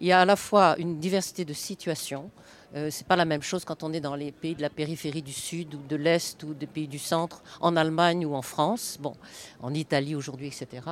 il 0.00 0.08
y 0.08 0.12
a 0.12 0.20
à 0.20 0.24
la 0.24 0.34
fois 0.34 0.76
une 0.78 0.98
diversité 0.98 1.44
de 1.44 1.52
situations 1.52 2.32
euh, 2.74 2.88
c'est 2.90 3.06
pas 3.06 3.16
la 3.16 3.24
même 3.24 3.42
chose 3.42 3.64
quand 3.64 3.82
on 3.82 3.92
est 3.92 4.00
dans 4.00 4.14
les 4.14 4.30
pays 4.30 4.54
de 4.54 4.62
la 4.62 4.68
périphérie 4.70 5.22
du 5.22 5.32
Sud 5.32 5.74
ou 5.74 5.78
de 5.88 5.96
l'Est 5.96 6.42
ou 6.42 6.54
des 6.54 6.66
pays 6.66 6.88
du 6.88 6.98
Centre, 6.98 7.42
en 7.60 7.76
Allemagne 7.76 8.26
ou 8.26 8.34
en 8.34 8.42
France, 8.42 8.98
bon, 9.00 9.14
en 9.62 9.72
Italie 9.72 10.14
aujourd'hui, 10.14 10.48
etc. 10.48 10.82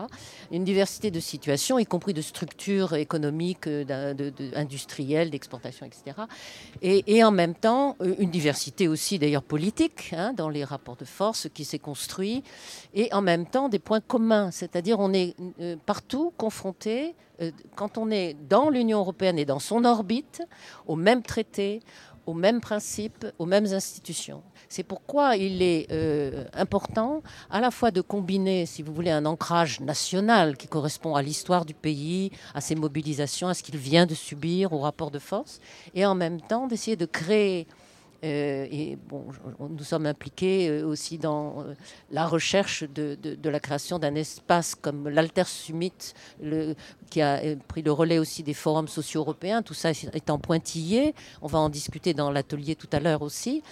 Une 0.51 0.65
diversité 0.65 1.11
de 1.11 1.21
situations, 1.21 1.79
y 1.79 1.85
compris 1.85 2.15
de 2.15 2.23
structures 2.23 2.95
économiques, 2.95 3.67
euh, 3.67 4.31
industrielles, 4.55 5.31
d'exportation, 5.31 5.87
etc. 5.87 6.17
Et, 6.83 7.23
en 7.23 7.31
même 7.31 7.55
temps, 7.55 7.97
euh, 8.01 8.15
une 8.19 8.31
diversité 8.31 8.89
aussi 8.89 9.19
d'ailleurs 9.19 9.43
politique 9.43 10.15
hein, 10.17 10.33
dans 10.33 10.49
les 10.49 10.65
rapports 10.65 10.97
de 10.97 11.05
force 11.05 11.49
qui 11.53 11.65
s'est 11.65 11.79
construit, 11.79 12.43
et 12.95 13.13
en 13.13 13.21
même 13.23 13.47
temps 13.47 13.69
des 13.69 13.79
points 13.79 14.01
communs, 14.01 14.51
c'est-à-dire 14.51 14.99
on 14.99 15.13
est 15.13 15.35
partout 15.85 16.33
confronté 16.37 16.87
euh, 17.07 17.13
quand 17.75 17.99
on 17.99 18.11
est 18.11 18.35
dans 18.49 18.71
l'Union 18.71 18.99
européenne 18.99 19.39
et 19.39 19.45
dans 19.45 19.59
son 19.59 19.85
orbite, 19.85 20.43
aux 20.87 20.97
mêmes 20.97 21.23
traités, 21.23 21.81
aux 22.27 22.35
mêmes 22.35 22.61
principes, 22.61 23.27
aux 23.39 23.47
mêmes 23.47 23.67
institutions. 23.67 24.43
C'est 24.69 24.83
pourquoi 24.83 25.37
il 25.37 25.63
est 25.63 25.87
euh, 25.93 26.45
important 26.55 27.23
à 27.51 27.61
la 27.61 27.71
fois 27.71 27.93
de 27.93 28.01
combiner, 28.01 28.67
si 28.67 28.83
vous 28.83 28.93
voulez, 28.93 29.13
un 29.13 29.25
ancrage 29.27 29.81
national 29.81 30.57
qui 30.57 30.67
correspond 30.67 31.15
à 31.15 31.23
l'histoire 31.23 31.65
du 31.65 31.75
pays, 31.75 32.33
à 32.55 32.61
ses 32.61 32.75
mobilisations, 32.75 33.49
à 33.49 33.55
ce 33.55 33.63
qu'il 33.63 33.77
vient 33.77 34.07
de 34.07 34.15
subir, 34.15 34.73
au 34.73 34.79
rapport 34.79 35.13
de 35.13 35.21
force, 35.21 35.61
et 35.95 36.05
en 36.05 36.17
même 36.17 36.41
temps 36.41 36.67
d'essayer 36.67 36.97
de 36.97 37.07
créer 37.07 37.69
euh, 37.69 37.86
et 38.27 38.99
bon, 39.09 39.27
nous 39.59 39.85
sommes 39.85 40.07
impliqués 40.07 40.69
euh, 40.69 40.87
aussi 40.87 41.19
dans 41.19 41.61
euh, 41.61 41.75
la 42.11 42.27
recherche 42.27 42.85
de, 42.85 43.17
la 43.45 43.61
création 43.61 43.99
d'un 43.99 44.15
espace 44.15 44.75
comme 44.75 45.09
l'Alter 45.09 45.45
Summit, 45.45 45.93
le, 46.43 46.75
qui 47.11 47.21
a 47.21 47.41
pris 47.69 47.83
le 47.83 47.93
relais 47.93 48.19
aussi 48.19 48.43
des 48.43 48.55
forums 48.55 48.89
sociaux 48.89 49.21
européens. 49.21 49.63
Tout 49.63 49.75
ça 49.75 49.91
étant 50.13 50.39
pointillé, 50.39 51.15
on 51.43 51.47
va 51.47 51.59
en 51.59 51.69
discuter 51.69 52.15
dans 52.15 52.31
l'atelier 52.31 52.75
tout 52.75 52.89
à 52.93 53.01
l'heure 53.01 53.23
aussi, 53.23 53.63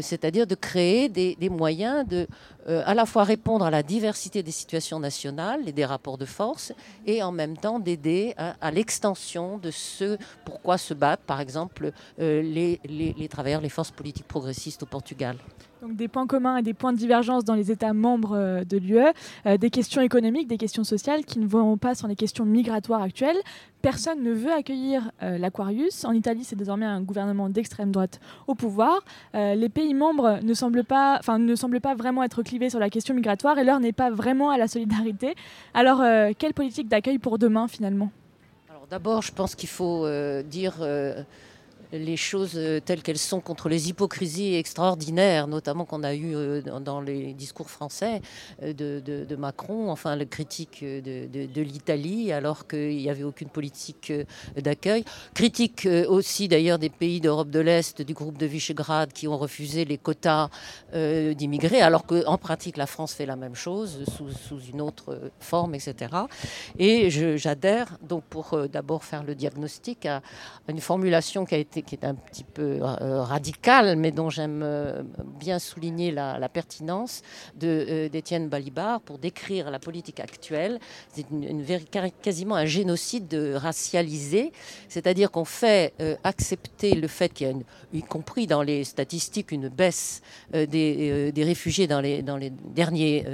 c'est-à-dire 0.00 0.46
de 0.46 0.54
créer 0.54 1.08
des, 1.08 1.36
moyens 1.48 2.06
de 2.06 2.26
à 2.68 2.94
la 2.94 3.06
fois 3.06 3.24
répondre 3.24 3.64
à 3.64 3.70
la 3.70 3.82
diversité 3.82 4.42
des 4.42 4.52
situations 4.52 5.00
nationales 5.00 5.68
et 5.68 5.72
des 5.72 5.84
rapports 5.84 6.16
de 6.16 6.24
force, 6.24 6.72
et 7.06 7.22
en 7.22 7.32
même 7.32 7.56
temps 7.56 7.80
d'aider 7.80 8.34
à, 8.36 8.70
l'extension 8.70 9.58
de 9.58 9.70
ce 9.70 10.16
pourquoi 10.44 10.78
se 10.78 10.94
battent, 10.94 11.24
par 11.26 11.40
exemple, 11.40 11.90
les, 12.18 12.80
les, 12.84 13.28
travailleurs, 13.28 13.60
les 13.60 13.68
forces 13.68 13.90
politique 14.02 14.26
progressiste 14.26 14.82
au 14.82 14.86
Portugal. 14.86 15.36
Donc 15.80 15.94
des 15.94 16.08
points 16.08 16.26
communs 16.26 16.56
et 16.56 16.62
des 16.62 16.74
points 16.74 16.92
de 16.92 16.98
divergence 16.98 17.44
dans 17.44 17.54
les 17.54 17.70
États 17.70 17.92
membres 17.92 18.36
euh, 18.36 18.64
de 18.64 18.76
l'UE, 18.76 18.98
euh, 19.46 19.56
des 19.56 19.70
questions 19.70 20.02
économiques, 20.02 20.48
des 20.48 20.58
questions 20.58 20.82
sociales 20.82 21.24
qui 21.24 21.38
ne 21.38 21.46
vont 21.46 21.76
pas 21.76 21.94
sans 21.94 22.08
les 22.08 22.16
questions 22.16 22.44
migratoires 22.44 23.00
actuelles. 23.00 23.36
Personne 23.80 24.20
ne 24.24 24.32
veut 24.32 24.52
accueillir 24.52 25.12
euh, 25.22 25.38
l'Aquarius. 25.38 26.04
En 26.04 26.14
Italie, 26.14 26.42
c'est 26.42 26.56
désormais 26.56 26.84
un 26.84 27.00
gouvernement 27.00 27.48
d'extrême 27.48 27.92
droite 27.92 28.18
au 28.48 28.56
pouvoir. 28.56 29.04
les 29.34 29.68
pays 29.68 29.94
membres 29.94 30.40
ne 30.42 30.54
semblent, 30.54 30.84
pas, 30.84 31.20
ne 31.38 31.54
semblent 31.54 31.80
pas 31.80 31.94
vraiment 31.94 32.24
être 32.24 32.42
clivés 32.42 32.70
sur 32.70 32.80
la 32.80 32.90
question 32.90 33.14
migratoire 33.14 33.56
et 33.60 33.64
l'heure 33.64 33.78
n'est 33.78 33.98
pas 34.04 34.10
vraiment 34.10 34.50
à 34.50 34.58
la 34.58 34.66
solidarité. 34.66 35.36
Alors, 35.74 36.00
quelle 36.38 36.54
politique 36.54 36.88
d'accueil 36.88 37.18
pour 37.18 37.38
demain 37.38 37.68
finalement? 37.68 38.10
Alors 38.68 38.86
d'abord, 38.88 39.22
je 39.22 39.32
pense 39.32 39.54
qu'il 39.54 39.68
faut 39.68 40.06
dire 40.44 40.74
les 41.92 42.16
choses 42.16 42.52
euh, 42.56 42.80
telles 42.80 43.02
qu'elles 43.02 43.18
sont 43.18 43.40
contre 43.40 43.68
les 43.68 43.88
hypocrisies 43.88 44.54
extraordinaires, 44.54 45.46
notamment 45.46 45.84
qu'on 45.84 46.02
a 46.02 46.14
eu 46.14 46.34
euh, 46.34 46.62
dans 46.62 47.00
les 47.00 47.34
discours 47.34 47.70
français 47.70 48.22
euh, 48.62 48.72
de, 48.72 49.36
Macron, 49.36 49.90
enfin 49.90 50.16
le 50.16 50.24
critique 50.24 50.84
de, 50.84 51.60
l'Italie, 51.60 52.32
alors 52.32 52.66
qu'il 52.66 52.96
n'y 52.96 53.10
avait 53.10 53.24
aucune 53.24 53.48
politique 53.48 54.12
d'accueil. 54.56 55.04
Critique 55.34 55.88
aussi 56.08 56.48
d'ailleurs 56.48 56.78
des 56.78 56.90
pays 56.90 57.20
d'Europe 57.20 57.50
de 57.50 57.58
l'Est, 57.58 58.02
du 58.02 58.14
groupe 58.14 58.38
de 58.38 58.46
Visegrad, 58.46 59.12
qui 59.12 59.26
ont 59.26 59.38
refusé 59.38 59.84
les 59.84 59.98
quotas 59.98 60.48
d'immigrés, 60.92 61.80
alors 61.80 62.06
qu'en 62.06 62.38
pratique 62.38 62.76
la 62.76 62.86
France 62.86 63.14
fait 63.14 63.26
la 63.26 63.36
même 63.36 63.54
chose 63.54 64.04
sous, 64.16 64.60
une 64.70 64.80
autre 64.80 65.32
forme, 65.40 65.74
etc. 65.74 66.14
Et 66.78 67.10
j'adhère 67.38 67.98
donc 68.02 68.22
pour 68.24 68.68
d'abord 68.68 69.02
faire 69.02 69.24
le 69.24 69.34
diagnostic 69.34 70.06
à 70.06 70.22
une 70.68 70.80
formulation 70.80 71.44
qui 71.44 71.54
a 71.54 71.58
été 71.58 71.81
qui 71.86 71.94
est 71.94 72.04
un 72.04 72.14
petit 72.14 72.44
peu 72.44 72.80
euh, 72.82 73.22
radical, 73.22 73.96
mais 73.96 74.10
dont 74.12 74.30
j'aime 74.30 74.62
euh, 74.62 75.02
bien 75.40 75.58
souligner 75.58 76.10
la, 76.10 76.48
pertinence 76.48 77.22
euh, 77.62 78.08
d'Étienne 78.08 78.48
Balibar 78.48 79.00
pour 79.00 79.18
décrire 79.18 79.70
la 79.70 79.78
politique 79.78 80.20
actuelle. 80.20 80.78
C'est 81.12 81.26
une, 81.30 81.64
quasiment 82.22 82.56
un 82.56 82.66
génocide 82.66 83.34
racialisé, 83.54 84.52
c'est-à-dire 84.88 85.30
qu'on 85.30 85.44
fait 85.44 85.94
accepter 86.24 86.94
le 86.94 87.08
fait 87.08 87.32
qu'il 87.32 87.46
y 87.46 87.50
a, 87.50 87.52
une, 87.52 87.64
y 87.92 88.02
compris 88.02 88.46
dans 88.46 88.62
les 88.62 88.84
statistiques, 88.84 89.52
une 89.52 89.68
baisse 89.68 90.22
des, 90.52 91.32
des, 91.32 91.44
réfugiés 91.44 91.86
dans 91.86 92.00
les, 92.00 92.22
dans 92.22 92.36
les, 92.36 92.50
derniers, 92.50 93.24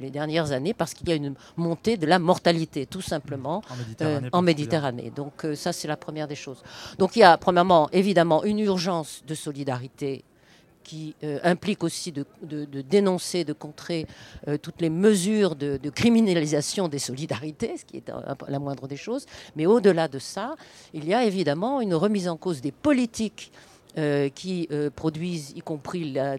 les 0.00 0.10
dernières 0.10 0.52
années 0.52 0.74
parce 0.74 0.94
qu'il 0.94 1.08
y 1.08 1.12
a 1.12 1.14
une 1.14 1.34
montée 1.56 1.96
de 1.96 2.06
la 2.06 2.18
mortalité, 2.18 2.86
tout 2.86 3.00
simplement, 3.00 3.62
en 3.70 3.76
Méditerranée. 3.76 4.28
En 4.32 4.42
Méditerranée. 4.42 5.12
Donc 5.14 5.46
ça, 5.54 5.72
c'est 5.72 5.88
la 5.88 5.96
première 5.96 6.28
des 6.28 6.36
choses. 6.36 6.62
Donc 6.98 7.16
il 7.16 7.20
y 7.20 7.24
a, 7.24 7.36
premièrement, 7.36 7.88
évidemment 7.98 8.44
une 8.44 8.60
urgence 8.60 9.22
de 9.26 9.34
solidarité 9.34 10.24
qui 10.88 11.14
euh, 11.22 11.38
implique 11.42 11.84
aussi 11.84 12.12
de, 12.12 12.24
dénoncer, 12.88 13.44
de 13.44 13.52
contrer 13.52 14.06
euh, 14.46 14.56
toutes 14.56 14.80
les 14.80 14.88
mesures 14.88 15.54
de, 15.54 15.90
criminalisation 15.90 16.88
des 16.88 16.98
solidarités, 16.98 17.76
ce 17.76 17.84
qui 17.84 17.98
est 17.98 18.10
la 18.48 18.58
moindre 18.58 18.88
des 18.88 18.96
choses. 18.96 19.26
Mais 19.54 19.66
au-delà 19.66 20.08
de 20.08 20.18
ça, 20.18 20.56
il 20.94 21.04
y 21.06 21.12
a 21.12 21.24
évidemment 21.24 21.82
une 21.82 21.94
remise 21.94 22.26
en 22.26 22.38
cause 22.38 22.62
des 22.62 22.72
politiques 22.72 23.52
euh, 23.98 24.30
qui 24.30 24.68
produisent, 24.96 25.52
y 25.54 25.60
compris 25.60 26.10
la, 26.12 26.38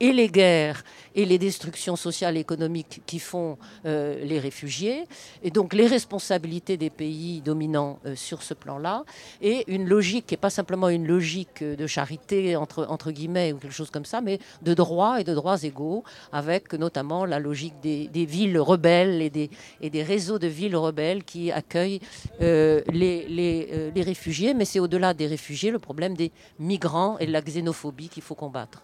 et 0.00 0.12
les 0.12 0.28
guerres 0.28 0.82
et 1.14 1.24
les 1.24 1.38
destructions 1.38 1.96
sociales 1.96 2.36
et 2.36 2.40
économiques 2.40 3.02
qui 3.06 3.18
font 3.18 3.58
les 3.84 4.38
réfugiés, 4.38 5.04
et 5.42 5.50
donc 5.50 5.72
les 5.74 5.86
responsabilités 5.86 6.76
des 6.76 6.90
pays 6.90 7.40
dominants 7.40 7.98
sur 8.14 8.42
ce 8.42 8.54
plan-là, 8.54 9.04
et 9.40 9.64
une 9.68 9.88
logique 9.88 10.26
qui 10.26 10.34
n'est 10.34 10.38
pas 10.38 10.50
simplement 10.50 10.88
une 10.88 11.06
logique 11.06 11.62
de 11.62 11.86
charité, 11.86 12.56
entre, 12.56 12.86
entre 12.88 13.10
guillemets, 13.10 13.52
ou 13.52 13.58
quelque 13.58 13.74
chose 13.74 13.90
comme 13.90 14.04
ça, 14.04 14.20
mais 14.20 14.38
de 14.62 14.74
droits 14.74 15.20
et 15.20 15.24
de 15.24 15.34
droits 15.34 15.62
égaux, 15.62 16.04
avec 16.32 16.72
notamment 16.74 17.24
la 17.24 17.38
logique 17.38 17.74
des, 17.82 18.26
villes 18.26 18.58
rebelles 18.58 19.22
et 19.22 19.30
des, 19.30 19.50
et 19.80 19.90
des 19.90 20.02
réseaux 20.02 20.38
de 20.38 20.46
villes 20.46 20.76
rebelles 20.76 21.24
qui 21.24 21.52
accueillent 21.52 22.00
les, 22.40 22.84
les, 22.92 23.90
les 23.94 24.02
réfugiés, 24.02 24.54
mais 24.54 24.64
c'est 24.64 24.80
au-delà 24.80 25.14
des 25.14 25.26
réfugiés 25.26 25.70
le 25.70 25.78
problème 25.78 26.14
des 26.14 26.32
migrants 26.58 27.18
et 27.18 27.26
de 27.26 27.32
la 27.32 27.40
xénophobie 27.42 28.08
qu'il 28.08 28.22
faut 28.22 28.34
combattre. 28.34 28.80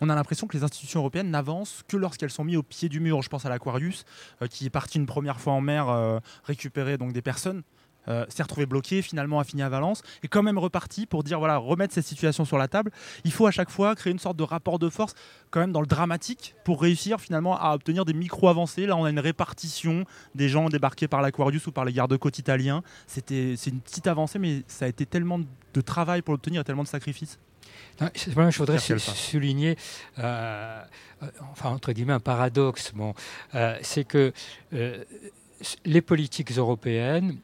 Les 0.54 0.64
institutions 0.64 1.00
européennes 1.00 1.30
n'avancent 1.30 1.82
que 1.88 1.96
lorsqu'elles 1.96 2.30
sont 2.30 2.44
mises 2.44 2.56
au 2.56 2.62
pied 2.62 2.88
du 2.88 3.00
mur. 3.00 3.22
Je 3.22 3.28
pense 3.28 3.46
à 3.46 3.48
l'Aquarius, 3.48 4.04
euh, 4.40 4.46
qui 4.46 4.66
est 4.66 4.70
parti 4.70 4.98
une 4.98 5.06
première 5.06 5.40
fois 5.40 5.52
en 5.52 5.60
mer 5.60 5.88
euh, 5.88 6.18
récupérer 6.44 6.98
donc 6.98 7.12
des 7.12 7.22
personnes. 7.22 7.62
Euh, 8.08 8.24
s'est 8.28 8.42
retrouvé 8.42 8.66
bloqué, 8.66 9.00
finalement 9.00 9.38
a 9.38 9.44
fini 9.44 9.62
à 9.62 9.68
Valence, 9.68 10.02
et 10.24 10.28
quand 10.28 10.42
même 10.42 10.58
reparti 10.58 11.06
pour 11.06 11.22
dire 11.22 11.38
voilà, 11.38 11.56
remettre 11.56 11.94
cette 11.94 12.04
situation 12.04 12.44
sur 12.44 12.58
la 12.58 12.66
table. 12.66 12.90
Il 13.24 13.32
faut 13.32 13.46
à 13.46 13.52
chaque 13.52 13.70
fois 13.70 13.94
créer 13.94 14.12
une 14.12 14.18
sorte 14.18 14.36
de 14.36 14.42
rapport 14.42 14.80
de 14.80 14.88
force, 14.88 15.14
quand 15.50 15.60
même 15.60 15.70
dans 15.70 15.80
le 15.80 15.86
dramatique, 15.86 16.56
pour 16.64 16.82
réussir 16.82 17.20
finalement 17.20 17.56
à 17.56 17.74
obtenir 17.74 18.04
des 18.04 18.12
micro-avancées. 18.12 18.86
Là, 18.86 18.96
on 18.96 19.04
a 19.04 19.10
une 19.10 19.20
répartition 19.20 20.04
des 20.34 20.48
gens 20.48 20.68
débarqués 20.68 21.06
par 21.06 21.22
l'Aquarius 21.22 21.66
ou 21.68 21.72
par 21.72 21.84
les 21.84 21.92
gardes-côtes 21.92 22.38
italiens. 22.38 22.82
C'était, 23.06 23.54
c'est 23.56 23.70
une 23.70 23.80
petite 23.80 24.08
avancée, 24.08 24.40
mais 24.40 24.64
ça 24.66 24.86
a 24.86 24.88
été 24.88 25.06
tellement 25.06 25.38
de 25.38 25.80
travail 25.80 26.22
pour 26.22 26.34
l'obtenir 26.34 26.62
et 26.62 26.64
tellement 26.64 26.82
de 26.82 26.88
sacrifices. 26.88 27.38
Je 28.14 28.58
voudrais 28.58 28.78
souligner, 28.78 29.76
euh, 30.18 30.82
enfin 31.52 31.70
entre 31.70 31.92
guillemets, 31.92 32.14
un 32.14 32.20
paradoxe. 32.20 32.92
Bon, 32.94 33.14
c'est 33.82 34.04
que 34.04 34.32
les 35.84 36.00
politiques 36.00 36.52
européennes 36.52 37.38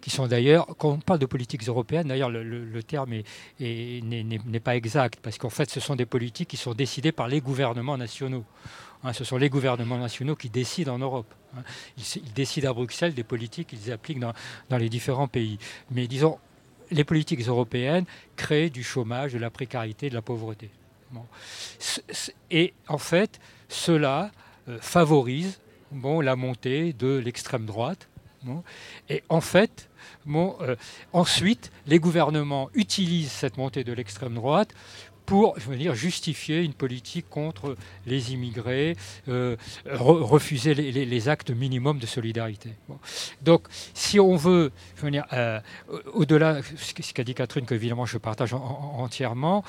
qui 0.00 0.10
sont 0.10 0.26
d'ailleurs, 0.26 0.66
quand 0.78 0.90
on 0.90 0.98
parle 0.98 1.18
de 1.18 1.26
politiques 1.26 1.66
européennes, 1.68 2.08
d'ailleurs 2.08 2.30
le, 2.30 2.82
terme 2.82 3.14
n'est 3.60 4.60
pas 4.60 4.76
exact, 4.76 5.20
parce 5.22 5.38
qu'en 5.38 5.50
fait 5.50 5.70
ce 5.70 5.80
sont 5.80 5.96
des 5.96 6.06
politiques 6.06 6.48
qui 6.48 6.56
sont 6.56 6.74
décidées 6.74 7.12
par 7.12 7.28
les 7.28 7.40
gouvernements 7.40 7.96
nationaux. 7.96 8.44
Hein, 9.02 9.12
ce 9.12 9.24
sont 9.24 9.36
les 9.36 9.50
gouvernements 9.50 9.98
nationaux 9.98 10.34
qui 10.34 10.48
décident 10.48 10.94
en 10.94 10.98
Europe. 10.98 11.32
Hein. 11.56 11.62
Ils, 11.98 12.32
décident 12.32 12.70
à 12.70 12.72
Bruxelles 12.72 13.12
des 13.12 13.22
politiques 13.22 13.68
qu'ils 13.68 13.92
appliquent 13.92 14.20
dans, 14.20 14.32
dans 14.70 14.78
les 14.78 14.88
différents 14.88 15.28
pays. 15.28 15.58
Mais 15.90 16.06
disons, 16.06 16.38
les 16.90 17.04
politiques 17.04 17.46
européennes 17.46 18.04
créent 18.36 18.70
du 18.70 18.82
chômage, 18.82 19.32
de 19.32 19.38
la 19.38 19.50
précarité, 19.50 20.08
de 20.08 20.14
la 20.14 20.22
pauvreté. 20.22 20.70
Et 22.50 22.74
en 22.88 22.98
fait, 22.98 23.40
cela 23.68 24.30
euh, 24.68 24.78
favorise 24.80 25.60
la 26.22 26.34
montée 26.34 26.92
de 26.92 27.18
l'extrême 27.18 27.66
droite, 27.66 28.08
et 29.08 29.22
en 29.28 29.40
fait, 29.40 29.88
euh, 30.28 30.76
ensuite, 31.12 31.70
les 31.86 31.98
gouvernements 31.98 32.68
utilisent 32.74 33.32
cette 33.32 33.56
montée 33.56 33.84
de 33.84 33.92
l'extrême 33.92 34.34
droite 34.34 34.74
pour 35.26 35.56
justifier 35.58 36.62
une 36.62 36.74
politique 36.74 37.28
contre 37.30 37.76
les 38.06 38.32
immigrés, 38.32 38.96
euh, 39.28 39.56
refuser 39.86 40.74
les, 40.74 41.28
actes 41.28 41.50
minimums 41.50 41.98
de 41.98 42.06
solidarité. 42.06 42.74
Donc, 43.40 43.66
si 43.94 44.20
on 44.20 44.36
veut, 44.36 44.72
euh, 45.02 45.60
au-delà, 46.12 46.60
ce 46.76 47.12
qu'a 47.12 47.24
dit 47.24 47.34
Catherine, 47.34 47.64
que 47.64 47.74
évidemment 47.74 48.06
je 48.06 48.18
partage 48.18 48.52
entièrement, 48.52 49.64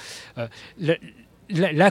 la, 0.78 0.96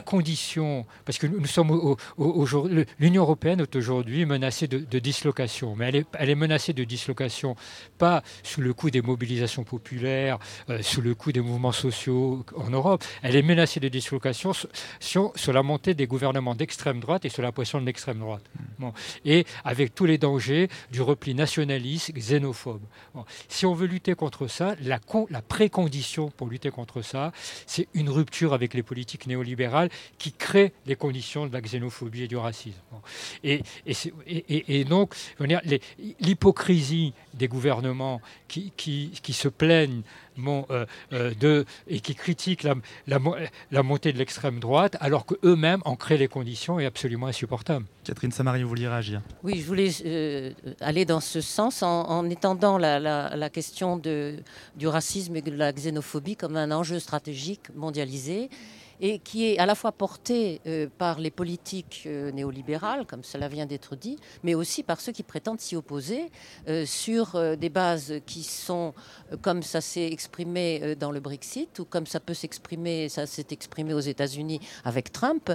condition, 0.01 0.85
parce 1.05 1.17
que 1.17 1.27
nous 1.27 1.45
sommes 1.45 1.71
aujourd'hui, 2.17 2.85
l'Union 2.99 3.23
européenne 3.23 3.61
est 3.61 3.75
aujourd'hui 3.75 4.25
menacée 4.25 4.67
de, 4.67 4.99
dislocation, 4.99 5.75
mais 5.75 5.87
elle 5.89 5.95
est, 5.97 6.05
elle 6.17 6.29
est, 6.29 6.35
menacée 6.35 6.73
de 6.73 6.83
dislocation 6.83 7.55
pas 7.97 8.23
sous 8.43 8.61
le 8.61 8.73
coup 8.73 8.89
des 8.89 9.01
mobilisations 9.01 9.63
populaires, 9.63 10.39
euh, 10.69 10.81
sous 10.81 11.01
le 11.01 11.15
coup 11.15 11.31
des 11.31 11.41
mouvements 11.41 11.71
sociaux 11.71 12.45
en 12.55 12.69
Europe, 12.69 13.03
elle 13.21 13.35
est 13.35 13.41
menacée 13.41 13.79
de 13.79 13.87
dislocation 13.87 14.53
sur, 14.53 15.31
sur, 15.35 15.53
la 15.53 15.63
montée 15.63 15.93
des 15.93 16.07
gouvernements 16.07 16.55
d'extrême 16.55 16.99
droite 16.99 17.25
et 17.25 17.29
sur 17.29 17.43
la 17.43 17.51
pression 17.51 17.79
de 17.79 17.85
l'extrême 17.85 18.19
droite. 18.19 18.43
Bon. 18.79 18.93
Et 19.23 19.45
avec 19.63 19.95
tous 19.95 20.05
les 20.05 20.17
dangers 20.17 20.69
du 20.91 21.01
repli 21.01 21.33
nationaliste, 21.33 22.13
xénophobe. 22.13 22.81
Si 23.47 23.65
on 23.65 23.73
veut 23.73 23.87
lutter 23.87 24.15
contre 24.15 24.47
ça, 24.47 24.75
la, 24.81 24.99
la 25.29 25.41
précondition 25.41 26.29
pour 26.29 26.47
lutter 26.47 26.71
contre 26.71 27.01
ça, 27.01 27.31
c'est 27.65 27.87
une 27.93 28.09
rupture 28.09 28.53
avec 28.53 28.73
les 28.73 28.83
politiques 28.83 29.27
néolibérales 29.27 29.44
libéral 29.45 29.89
qui 30.17 30.31
crée 30.31 30.73
les 30.85 30.95
conditions 30.95 31.47
de 31.47 31.53
la 31.53 31.61
xénophobie 31.61 32.23
et 32.23 32.27
du 32.27 32.37
racisme. 32.37 32.79
Et, 33.43 33.61
et, 34.27 34.83
donc, 34.83 35.15
l'hypocrisie 36.19 37.13
des 37.33 37.47
gouvernements 37.47 38.21
qui, 38.47 38.71
qui, 38.75 39.33
se 39.33 39.47
plaignent 39.47 40.01
euh, 40.37 40.85
euh, 41.13 41.33
de, 41.39 41.65
et 41.87 41.99
qui 41.99 42.15
critiquent 42.15 42.63
la, 42.63 42.75
la, 43.07 43.83
montée 43.83 44.13
de 44.13 44.17
l'extrême 44.17 44.59
droite, 44.59 44.97
alors 44.99 45.25
qu'eux-mêmes 45.25 45.81
en 45.85 45.95
créent 45.95 46.17
les 46.17 46.27
conditions, 46.27 46.79
est 46.79 46.85
absolument 46.85 47.27
insupportable. 47.27 47.85
Catherine 48.03 48.31
Samari, 48.31 48.63
vous 48.63 48.69
vouliez 48.69 48.87
réagir? 48.87 49.21
Oui, 49.43 49.59
je 49.59 49.65
voulais 49.65 49.89
euh, 50.05 50.51
aller 50.79 51.05
dans 51.05 51.19
ce 51.19 51.41
sens 51.41 51.83
en, 51.83 52.29
étendant 52.29 52.77
la, 52.77 52.99
la, 52.99 53.49
question 53.49 53.97
de, 53.97 54.35
du 54.75 54.87
racisme 54.87 55.35
et 55.35 55.41
de 55.41 55.51
la 55.51 55.71
xénophobie 55.71 56.35
comme 56.35 56.57
un 56.57 56.71
enjeu 56.71 56.99
stratégique 56.99 57.73
mondialisé 57.75 58.49
et 59.01 59.19
qui 59.19 59.45
est 59.45 59.57
à 59.57 59.65
la 59.65 59.75
fois 59.75 59.91
porté 59.91 60.61
euh, 60.65 60.87
par 60.97 61.19
les 61.19 61.31
politiques 61.31 62.03
euh, 62.05 62.31
néolibérales, 62.31 63.05
comme 63.05 63.23
cela 63.23 63.47
vient 63.47 63.65
d'être 63.65 63.95
dit, 63.95 64.17
mais 64.43 64.55
aussi 64.55 64.83
par 64.83 65.01
ceux 65.01 65.11
qui 65.11 65.23
prétendent 65.23 65.59
s'y 65.59 65.75
opposer 65.75 66.31
euh, 66.67 66.85
sur 66.85 67.39
des 67.57 67.69
bases 67.69 68.15
qui 68.25 68.43
sont, 68.43 68.93
comme 69.41 69.63
ça 69.63 69.81
s'est 69.81 70.07
exprimé 70.07 70.95
dans 70.95 71.11
le 71.11 71.19
Brexit, 71.19 71.79
ou 71.79 71.85
comme 71.85 72.05
ça 72.05 72.19
peut 72.19 72.33
s'exprimer, 72.33 73.09
ça 73.09 73.25
s'est 73.25 73.47
exprimé 73.51 73.93
aux 73.93 73.99
États-Unis 73.99 74.59
avec 74.83 75.11
Trump, 75.11 75.51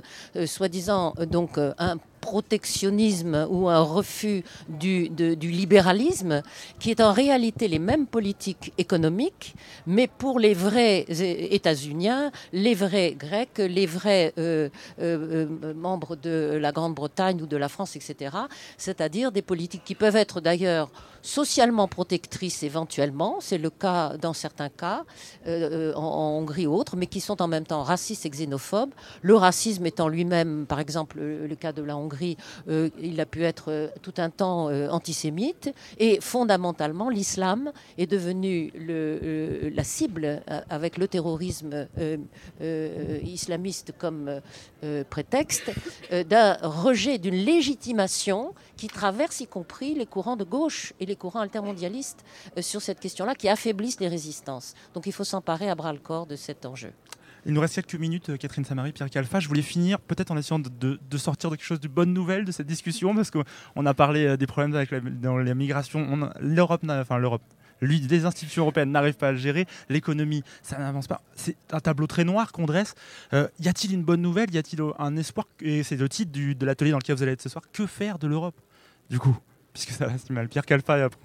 soi-disant 0.46 1.14
donc 1.30 1.58
un 1.58 1.96
protectionnisme 2.20 3.46
ou 3.50 3.68
un 3.68 3.80
refus 3.80 4.44
du, 4.68 5.08
du, 5.08 5.50
libéralisme, 5.50 6.42
qui 6.78 6.90
est 6.90 7.00
en 7.00 7.12
réalité 7.12 7.68
les 7.68 7.78
mêmes 7.78 8.06
politiques 8.06 8.72
économiques, 8.78 9.54
mais 9.86 10.06
pour 10.06 10.38
les 10.38 10.54
vrais 10.54 11.04
États-Uniens, 11.08 12.30
les 12.52 12.74
vrais 12.74 13.12
Grecs, 13.12 13.58
les 13.58 13.86
vrais 13.86 14.32
euh, 14.38 14.68
euh, 15.00 15.46
euh, 15.62 15.74
membres 15.74 16.16
de 16.16 16.58
la 16.60 16.72
Grande-Bretagne 16.72 17.42
ou 17.42 17.46
de 17.46 17.56
la 17.56 17.68
France, 17.68 17.96
etc. 17.96 18.36
C'est-à-dire 18.76 19.32
des 19.32 19.42
politiques 19.42 19.84
qui 19.84 19.94
peuvent 19.94 20.16
être 20.16 20.40
d'ailleurs 20.40 20.90
socialement 21.22 21.86
protectrices 21.86 22.62
éventuellement, 22.62 23.36
c'est 23.40 23.58
le 23.58 23.68
cas 23.68 24.16
dans 24.16 24.32
certains 24.32 24.70
cas, 24.70 25.04
en, 25.46 26.38
Hongrie 26.40 26.66
ou 26.66 26.74
autres, 26.74 26.96
mais 26.96 27.06
qui 27.06 27.20
sont 27.20 27.42
en 27.42 27.48
même 27.48 27.66
temps 27.66 27.82
racistes 27.82 28.24
et 28.24 28.30
xénophobes. 28.30 28.94
Le 29.20 29.34
racisme 29.34 29.84
étant 29.84 30.08
lui-même, 30.08 30.64
par 30.66 30.80
exemple, 30.80 31.18
le, 31.20 31.54
cas 31.56 31.72
de 31.72 31.82
la 31.82 31.94
Hongrie, 31.94 32.09
euh, 32.68 32.90
il 33.00 33.20
a 33.20 33.26
pu 33.26 33.44
être 33.44 33.92
tout 34.02 34.14
un 34.18 34.30
temps 34.30 34.66
antisémite, 34.90 35.72
et 35.98 36.20
fondamentalement, 36.20 37.08
l'islam 37.08 37.72
est 37.98 38.06
devenu 38.06 38.72
le, 38.74 39.70
la 39.74 39.84
cible 39.84 40.42
avec 40.68 40.98
le 40.98 41.08
terrorisme 41.08 41.86
islamiste 43.22 43.92
comme 43.98 44.40
prétexte 45.08 45.70
d'un 46.10 46.54
rejet, 46.62 47.18
d'une 47.18 47.34
légitimation 47.34 48.54
qui 48.76 48.88
traverse 48.88 49.40
y 49.40 49.46
compris 49.46 49.94
les 49.94 50.06
courants 50.06 50.36
de 50.36 50.44
gauche 50.44 50.94
et 51.00 51.06
les 51.06 51.16
courants 51.16 51.40
altermondialistes 51.40 52.24
euh, 52.56 52.62
sur 52.62 52.80
cette 52.80 53.00
question-là, 53.00 53.34
qui 53.34 53.48
affaiblissent 53.48 54.00
les 54.00 54.08
résistances. 54.08 54.74
Donc 54.94 55.06
il 55.06 55.12
faut 55.12 55.24
s'emparer 55.24 55.68
à 55.68 55.74
bras-le-corps 55.74 56.26
de 56.26 56.36
cet 56.36 56.64
enjeu. 56.66 56.92
Il 57.46 57.52
nous 57.54 57.60
reste 57.60 57.74
quelques 57.74 57.94
minutes, 57.94 58.30
euh, 58.30 58.36
Catherine 58.36 58.64
Samari, 58.64 58.92
Pierre 58.92 59.10
Calfa. 59.10 59.40
Je 59.40 59.48
voulais 59.48 59.62
finir 59.62 60.00
peut-être 60.00 60.30
en 60.30 60.36
essayant 60.36 60.58
de, 60.58 60.98
sortir 61.16 61.50
de 61.50 61.56
quelque 61.56 61.64
chose 61.64 61.80
de 61.80 61.88
bonne 61.88 62.12
nouvelle 62.12 62.44
de 62.44 62.52
cette 62.52 62.66
discussion, 62.66 63.14
parce 63.14 63.30
qu'on 63.30 63.86
a 63.86 63.94
parlé 63.94 64.26
euh, 64.26 64.36
des 64.36 64.46
problèmes 64.46 64.74
avec 64.74 64.90
la, 64.90 65.00
dans 65.00 65.38
la 65.38 65.54
migration. 65.54 66.30
L'Europe, 66.40 66.82
enfin 66.88 67.18
l'Europe, 67.18 67.42
les 67.82 68.26
institutions 68.26 68.62
européennes 68.62 68.92
n'arrivent 68.92 69.16
pas 69.16 69.28
à 69.28 69.32
le 69.32 69.38
gérer, 69.38 69.66
l'économie, 69.88 70.42
ça 70.62 70.78
n'avance 70.78 71.06
pas. 71.06 71.22
C'est 71.34 71.56
un 71.72 71.80
tableau 71.80 72.06
très 72.06 72.24
noir 72.24 72.52
qu'on 72.52 72.66
dresse. 72.66 72.94
y 73.32 73.68
a-t-il 73.68 73.94
une 73.94 74.02
bonne 74.02 74.20
nouvelle? 74.20 74.52
Y 74.52 74.58
a-t-il 74.58 74.82
un 74.98 75.16
espoir? 75.16 75.46
Et 75.62 75.82
c'est 75.82 75.96
le 75.96 76.08
titre 76.08 76.32
de 76.32 76.66
l'atelier 76.66 76.90
dans 76.90 76.98
lequel 76.98 77.16
vous 77.16 77.22
allez 77.22 77.32
être 77.32 77.42
ce 77.42 77.48
soir. 77.48 77.64
Que 77.72 77.86
faire 77.86 78.18
de 78.18 78.26
l'Europe, 78.26 78.60
du 79.08 79.18
coup 79.18 79.38
puisque 79.72 79.90
ça 79.90 80.06
reste 80.06 80.30
mal. 80.30 80.48
Pierre 80.48 80.66
Calfa 80.66 80.98
et 80.98 81.02
après 81.02 81.18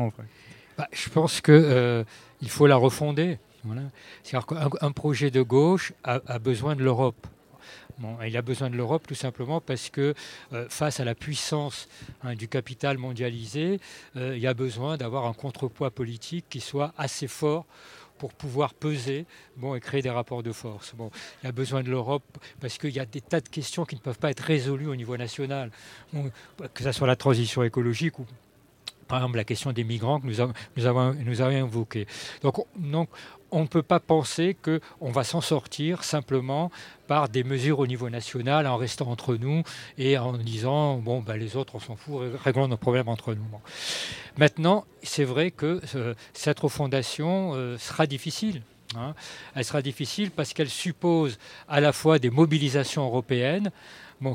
bah, 0.77 0.87
je 0.91 1.09
pense 1.09 1.39
qu'il 1.39 1.53
euh, 1.53 2.03
faut 2.47 2.67
la 2.67 2.75
refonder. 2.75 3.39
Voilà. 3.65 3.81
C'est-à-dire 4.23 4.45
qu'un 4.47 4.91
projet 4.91 5.31
de 5.31 5.41
gauche 5.41 5.93
a, 6.03 6.39
besoin 6.39 6.75
de 6.75 6.83
l'Europe. 6.83 7.27
Il 8.25 8.37
a 8.37 8.41
besoin 8.41 8.69
de 8.69 8.75
l'Europe 8.75 9.07
tout 9.07 9.15
simplement 9.15 9.61
parce 9.61 9.89
que 9.89 10.13
euh, 10.51 10.67
face 10.69 10.99
à 10.99 11.05
la 11.05 11.15
puissance 11.15 11.87
hein, 12.23 12.35
du 12.35 12.47
capital 12.49 12.97
mondialisé, 12.97 13.79
euh, 14.17 14.35
il 14.35 14.41
y 14.41 14.47
a 14.47 14.53
besoin 14.53 14.97
d'avoir 14.97 15.25
un 15.25 15.33
contrepoids 15.33 15.91
politique 15.91 16.45
qui 16.49 16.59
soit 16.59 16.93
assez 16.97 17.27
fort 17.27 17.65
pour 18.17 18.33
pouvoir 18.33 18.73
peser 18.73 19.25
et 19.75 19.79
créer 19.79 20.01
des 20.01 20.09
rapports 20.09 20.43
de 20.43 20.51
force. 20.51 20.93
Il 21.43 21.45
y 21.45 21.49
a 21.49 21.51
besoin 21.51 21.83
de 21.83 21.89
l'Europe 21.89 22.23
parce 22.59 22.77
qu'il 22.77 22.91
y 22.91 22.99
a 22.99 23.05
des 23.05 23.21
tas 23.21 23.41
de 23.41 23.49
questions 23.49 23.85
qui 23.85 23.95
ne 23.95 24.01
peuvent 24.01 24.19
pas 24.19 24.31
être 24.31 24.41
résolues 24.41 24.87
au 24.87 24.95
niveau 24.95 25.17
national, 25.17 25.71
que 26.73 26.83
ce 26.83 26.91
soit 26.91 27.07
la 27.07 27.15
transition 27.15 27.63
écologique 27.63 28.19
ou 28.19 28.25
par 29.07 29.19
exemple 29.19 29.37
la 29.37 29.43
question 29.43 29.71
des 29.71 29.83
migrants 29.83 30.19
que 30.19 30.27
nous, 30.27 30.39
avons, 30.39 30.53
nous 30.77 30.85
avons, 30.85 31.13
nous 31.13 31.41
avons 31.41 31.67
évoquée. 31.67 32.07
Donc, 32.41 32.55
donc 32.75 33.09
on 33.51 33.61
ne 33.61 33.67
peut 33.67 33.83
pas 33.83 33.99
penser 33.99 34.55
qu'on 34.61 35.11
va 35.11 35.23
s'en 35.23 35.41
sortir 35.41 36.03
simplement 36.03 36.71
par 37.07 37.29
des 37.29 37.43
mesures 37.43 37.79
au 37.79 37.87
niveau 37.87 38.09
national 38.09 38.67
en 38.67 38.77
restant 38.77 39.07
entre 39.07 39.35
nous 39.35 39.63
et 39.97 40.17
en 40.17 40.33
disant 40.33 40.97
bon 40.97 41.21
ben, 41.21 41.37
les 41.37 41.55
autres 41.55 41.75
on 41.75 41.79
s'en 41.79 41.95
fout, 41.95 42.21
réglons 42.43 42.67
nos 42.67 42.77
problèmes 42.77 43.07
entre 43.07 43.33
nous. 43.33 43.45
Maintenant, 44.37 44.85
c'est 45.03 45.23
vrai 45.23 45.51
que 45.51 45.81
cette 46.33 46.59
refondation 46.59 47.53
euh, 47.53 47.77
sera 47.77 48.07
difficile. 48.07 48.61
Hein. 48.97 49.13
Elle 49.55 49.65
sera 49.65 49.81
difficile 49.81 50.31
parce 50.31 50.53
qu'elle 50.53 50.69
suppose 50.69 51.37
à 51.67 51.79
la 51.79 51.93
fois 51.93 52.19
des 52.19 52.29
mobilisations 52.29 53.05
européennes, 53.05 53.71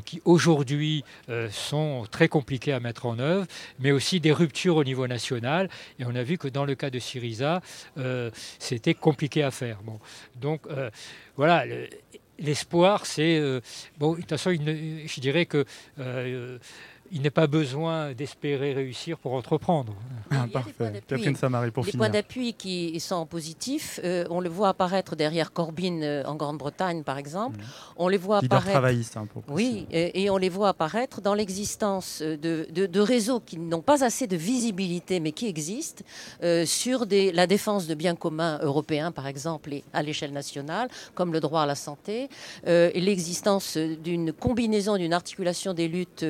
qui 0.03 0.21
aujourd'hui 0.25 1.03
euh, 1.29 1.49
sont 1.49 2.05
très 2.09 2.27
compliqués 2.27 2.73
à 2.73 2.79
mettre 2.79 3.05
en 3.05 3.19
œuvre, 3.19 3.45
mais 3.79 3.91
aussi 3.91 4.19
des 4.19 4.31
ruptures 4.31 4.77
au 4.77 4.83
niveau 4.83 5.07
national. 5.07 5.69
Et 5.99 6.05
on 6.05 6.15
a 6.15 6.23
vu 6.23 6.37
que 6.37 6.47
dans 6.47 6.65
le 6.65 6.75
cas 6.75 6.89
de 6.89 6.99
Syriza, 6.99 7.61
euh, 7.97 8.31
c'était 8.59 8.93
compliqué 8.93 9.43
à 9.43 9.51
faire. 9.51 9.81
Bon. 9.83 9.99
Donc 10.39 10.61
euh, 10.67 10.89
voilà. 11.35 11.65
L'espoir, 12.39 13.05
c'est. 13.05 13.39
bon, 13.99 14.13
de 14.13 14.21
toute 14.21 14.29
façon, 14.29 14.49
je 14.51 15.19
dirais 15.19 15.45
que 15.45 15.63
il 17.11 17.21
n'est 17.21 17.29
pas 17.29 17.47
besoin 17.47 18.13
d'espérer 18.13 18.73
réussir 18.73 19.17
pour 19.17 19.33
entreprendre. 19.33 19.93
Il 20.31 20.37
y 20.37 20.39
a 20.39 20.43
des 20.45 20.51
Parfait. 20.51 21.03
Catherine 21.07 21.35
Samari 21.35 21.71
pour 21.71 21.83
les 21.83 21.91
finir. 21.91 22.05
points 22.05 22.09
d'appui 22.13 22.53
qui 22.53 22.97
sont 23.01 23.25
positifs, 23.25 23.99
euh, 24.03 24.25
on 24.29 24.39
le 24.39 24.47
voit 24.49 24.69
apparaître 24.69 25.15
derrière 25.17 25.51
Corbyn 25.51 26.01
euh, 26.03 26.23
en 26.25 26.35
Grande-Bretagne, 26.35 27.03
par 27.03 27.17
exemple. 27.17 27.57
Mhm. 27.57 27.63
On 27.97 28.07
les 28.07 28.17
voit 28.17 28.39
Leader 28.39 28.57
apparaître. 28.59 28.71
travailliste, 28.79 29.17
hein, 29.17 29.27
pour 29.31 29.43
Oui, 29.49 29.87
et, 29.91 30.23
et 30.23 30.29
on 30.29 30.37
les 30.37 30.47
voit 30.49 30.69
apparaître 30.69 31.19
dans 31.21 31.33
l'existence 31.33 32.21
euh, 32.21 32.37
de, 32.37 32.65
de- 32.71 32.85
de 32.85 32.99
réseaux 33.01 33.41
qui 33.41 33.57
n'ont 33.57 33.81
pas 33.81 34.03
assez 34.05 34.25
de 34.27 34.37
visibilité, 34.37 35.19
mais 35.19 35.33
qui 35.33 35.47
existent, 35.47 36.03
euh, 36.43 36.65
sur 36.65 37.05
des- 37.05 37.31
la 37.33 37.45
défense 37.45 37.87
de 37.87 37.93
biens 37.95 38.15
communs 38.15 38.57
européens, 38.61 39.11
par 39.11 39.27
exemple, 39.27 39.73
et 39.73 39.83
à 39.91 40.01
l'échelle 40.01 40.31
nationale, 40.31 40.87
comme 41.13 41.33
le 41.33 41.41
droit 41.41 41.63
à 41.63 41.65
la 41.65 41.75
santé, 41.75 42.29
euh, 42.67 42.89
l'existence 42.95 43.75
euh, 43.75 43.95
d'une 43.97 44.31
combinaison, 44.31 44.95
d'une 44.97 45.13
articulation 45.13 45.73
des 45.73 45.87
luttes 45.89 46.23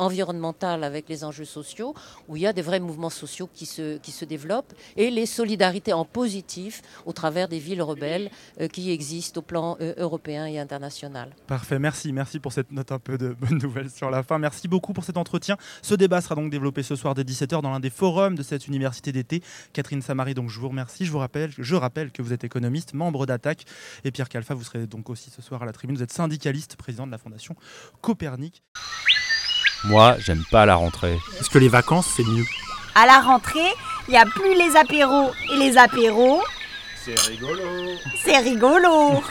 environnementales 0.00 0.84
avec 0.84 1.08
les 1.08 1.24
enjeux 1.24 1.44
sociaux, 1.44 1.94
où 2.28 2.36
il 2.36 2.42
y 2.42 2.46
a 2.46 2.52
des 2.52 2.62
vrais 2.62 2.80
mouvements 2.80 3.10
sociaux 3.10 3.48
qui 3.52 3.66
se, 3.66 3.98
qui 3.98 4.10
se 4.10 4.24
développent, 4.24 4.72
et 4.96 5.10
les 5.10 5.26
solidarités 5.26 5.92
en 5.92 6.04
positif 6.04 6.82
au 7.06 7.12
travers 7.12 7.48
des 7.48 7.58
villes 7.58 7.82
rebelles 7.82 8.30
euh, 8.60 8.68
qui 8.68 8.90
existent 8.90 9.40
au 9.40 9.42
plan 9.42 9.76
euh, 9.80 9.94
européen 9.96 10.46
et 10.46 10.58
international. 10.58 11.34
Parfait, 11.46 11.78
merci, 11.78 12.12
merci 12.12 12.40
pour 12.40 12.52
cette 12.52 12.72
note 12.72 12.92
un 12.92 12.98
peu 12.98 13.18
de 13.18 13.28
bonnes 13.28 13.58
nouvelles 13.58 13.90
sur 13.90 14.10
la 14.10 14.22
fin. 14.22 14.38
Merci 14.38 14.68
beaucoup 14.68 14.92
pour 14.92 15.04
cet 15.04 15.16
entretien. 15.16 15.56
Ce 15.82 15.94
débat 15.94 16.20
sera 16.20 16.34
donc 16.34 16.50
développé 16.50 16.82
ce 16.82 16.96
soir 16.96 17.14
dès 17.14 17.22
17h 17.22 17.62
dans 17.62 17.70
l'un 17.70 17.80
des 17.80 17.90
forums 17.90 18.34
de 18.34 18.42
cette 18.42 18.66
université 18.66 19.12
d'été. 19.12 19.42
Catherine 19.72 20.02
Samari, 20.02 20.34
donc 20.34 20.48
je 20.50 20.58
vous 20.58 20.68
remercie. 20.68 21.04
Je 21.04 21.12
vous 21.12 21.18
rappelle, 21.18 21.50
rappelle 21.72 22.10
que 22.12 22.22
vous 22.22 22.32
êtes 22.32 22.44
économiste, 22.44 22.94
membre 22.94 23.26
d'Attaque, 23.26 23.64
et 24.04 24.10
Pierre 24.10 24.28
Calfa, 24.28 24.54
vous 24.54 24.64
serez 24.64 24.86
donc 24.86 25.10
aussi 25.10 25.30
ce 25.30 25.42
soir 25.42 25.62
à 25.62 25.66
la 25.66 25.72
tribune. 25.72 25.96
Vous 25.96 26.02
êtes 26.02 26.12
syndicaliste, 26.12 26.76
président 26.76 27.06
de 27.06 27.12
la 27.12 27.18
Fondation 27.18 27.56
Copernic. 28.00 28.62
Moi, 29.84 30.16
j'aime 30.18 30.44
pas 30.50 30.66
la 30.66 30.74
rentrée. 30.76 31.18
Est-ce 31.40 31.48
que 31.50 31.58
les 31.58 31.68
vacances, 31.68 32.06
c'est 32.16 32.24
mieux 32.24 32.44
À 32.94 33.06
la 33.06 33.20
rentrée, 33.20 33.72
il 34.08 34.12
n'y 34.12 34.18
a 34.18 34.26
plus 34.26 34.54
les 34.54 34.76
apéros 34.76 35.30
et 35.52 35.56
les 35.56 35.78
apéros. 35.78 36.42
C'est 37.02 37.18
rigolo. 37.18 37.62
C'est 38.22 38.38
rigolo. 38.38 39.22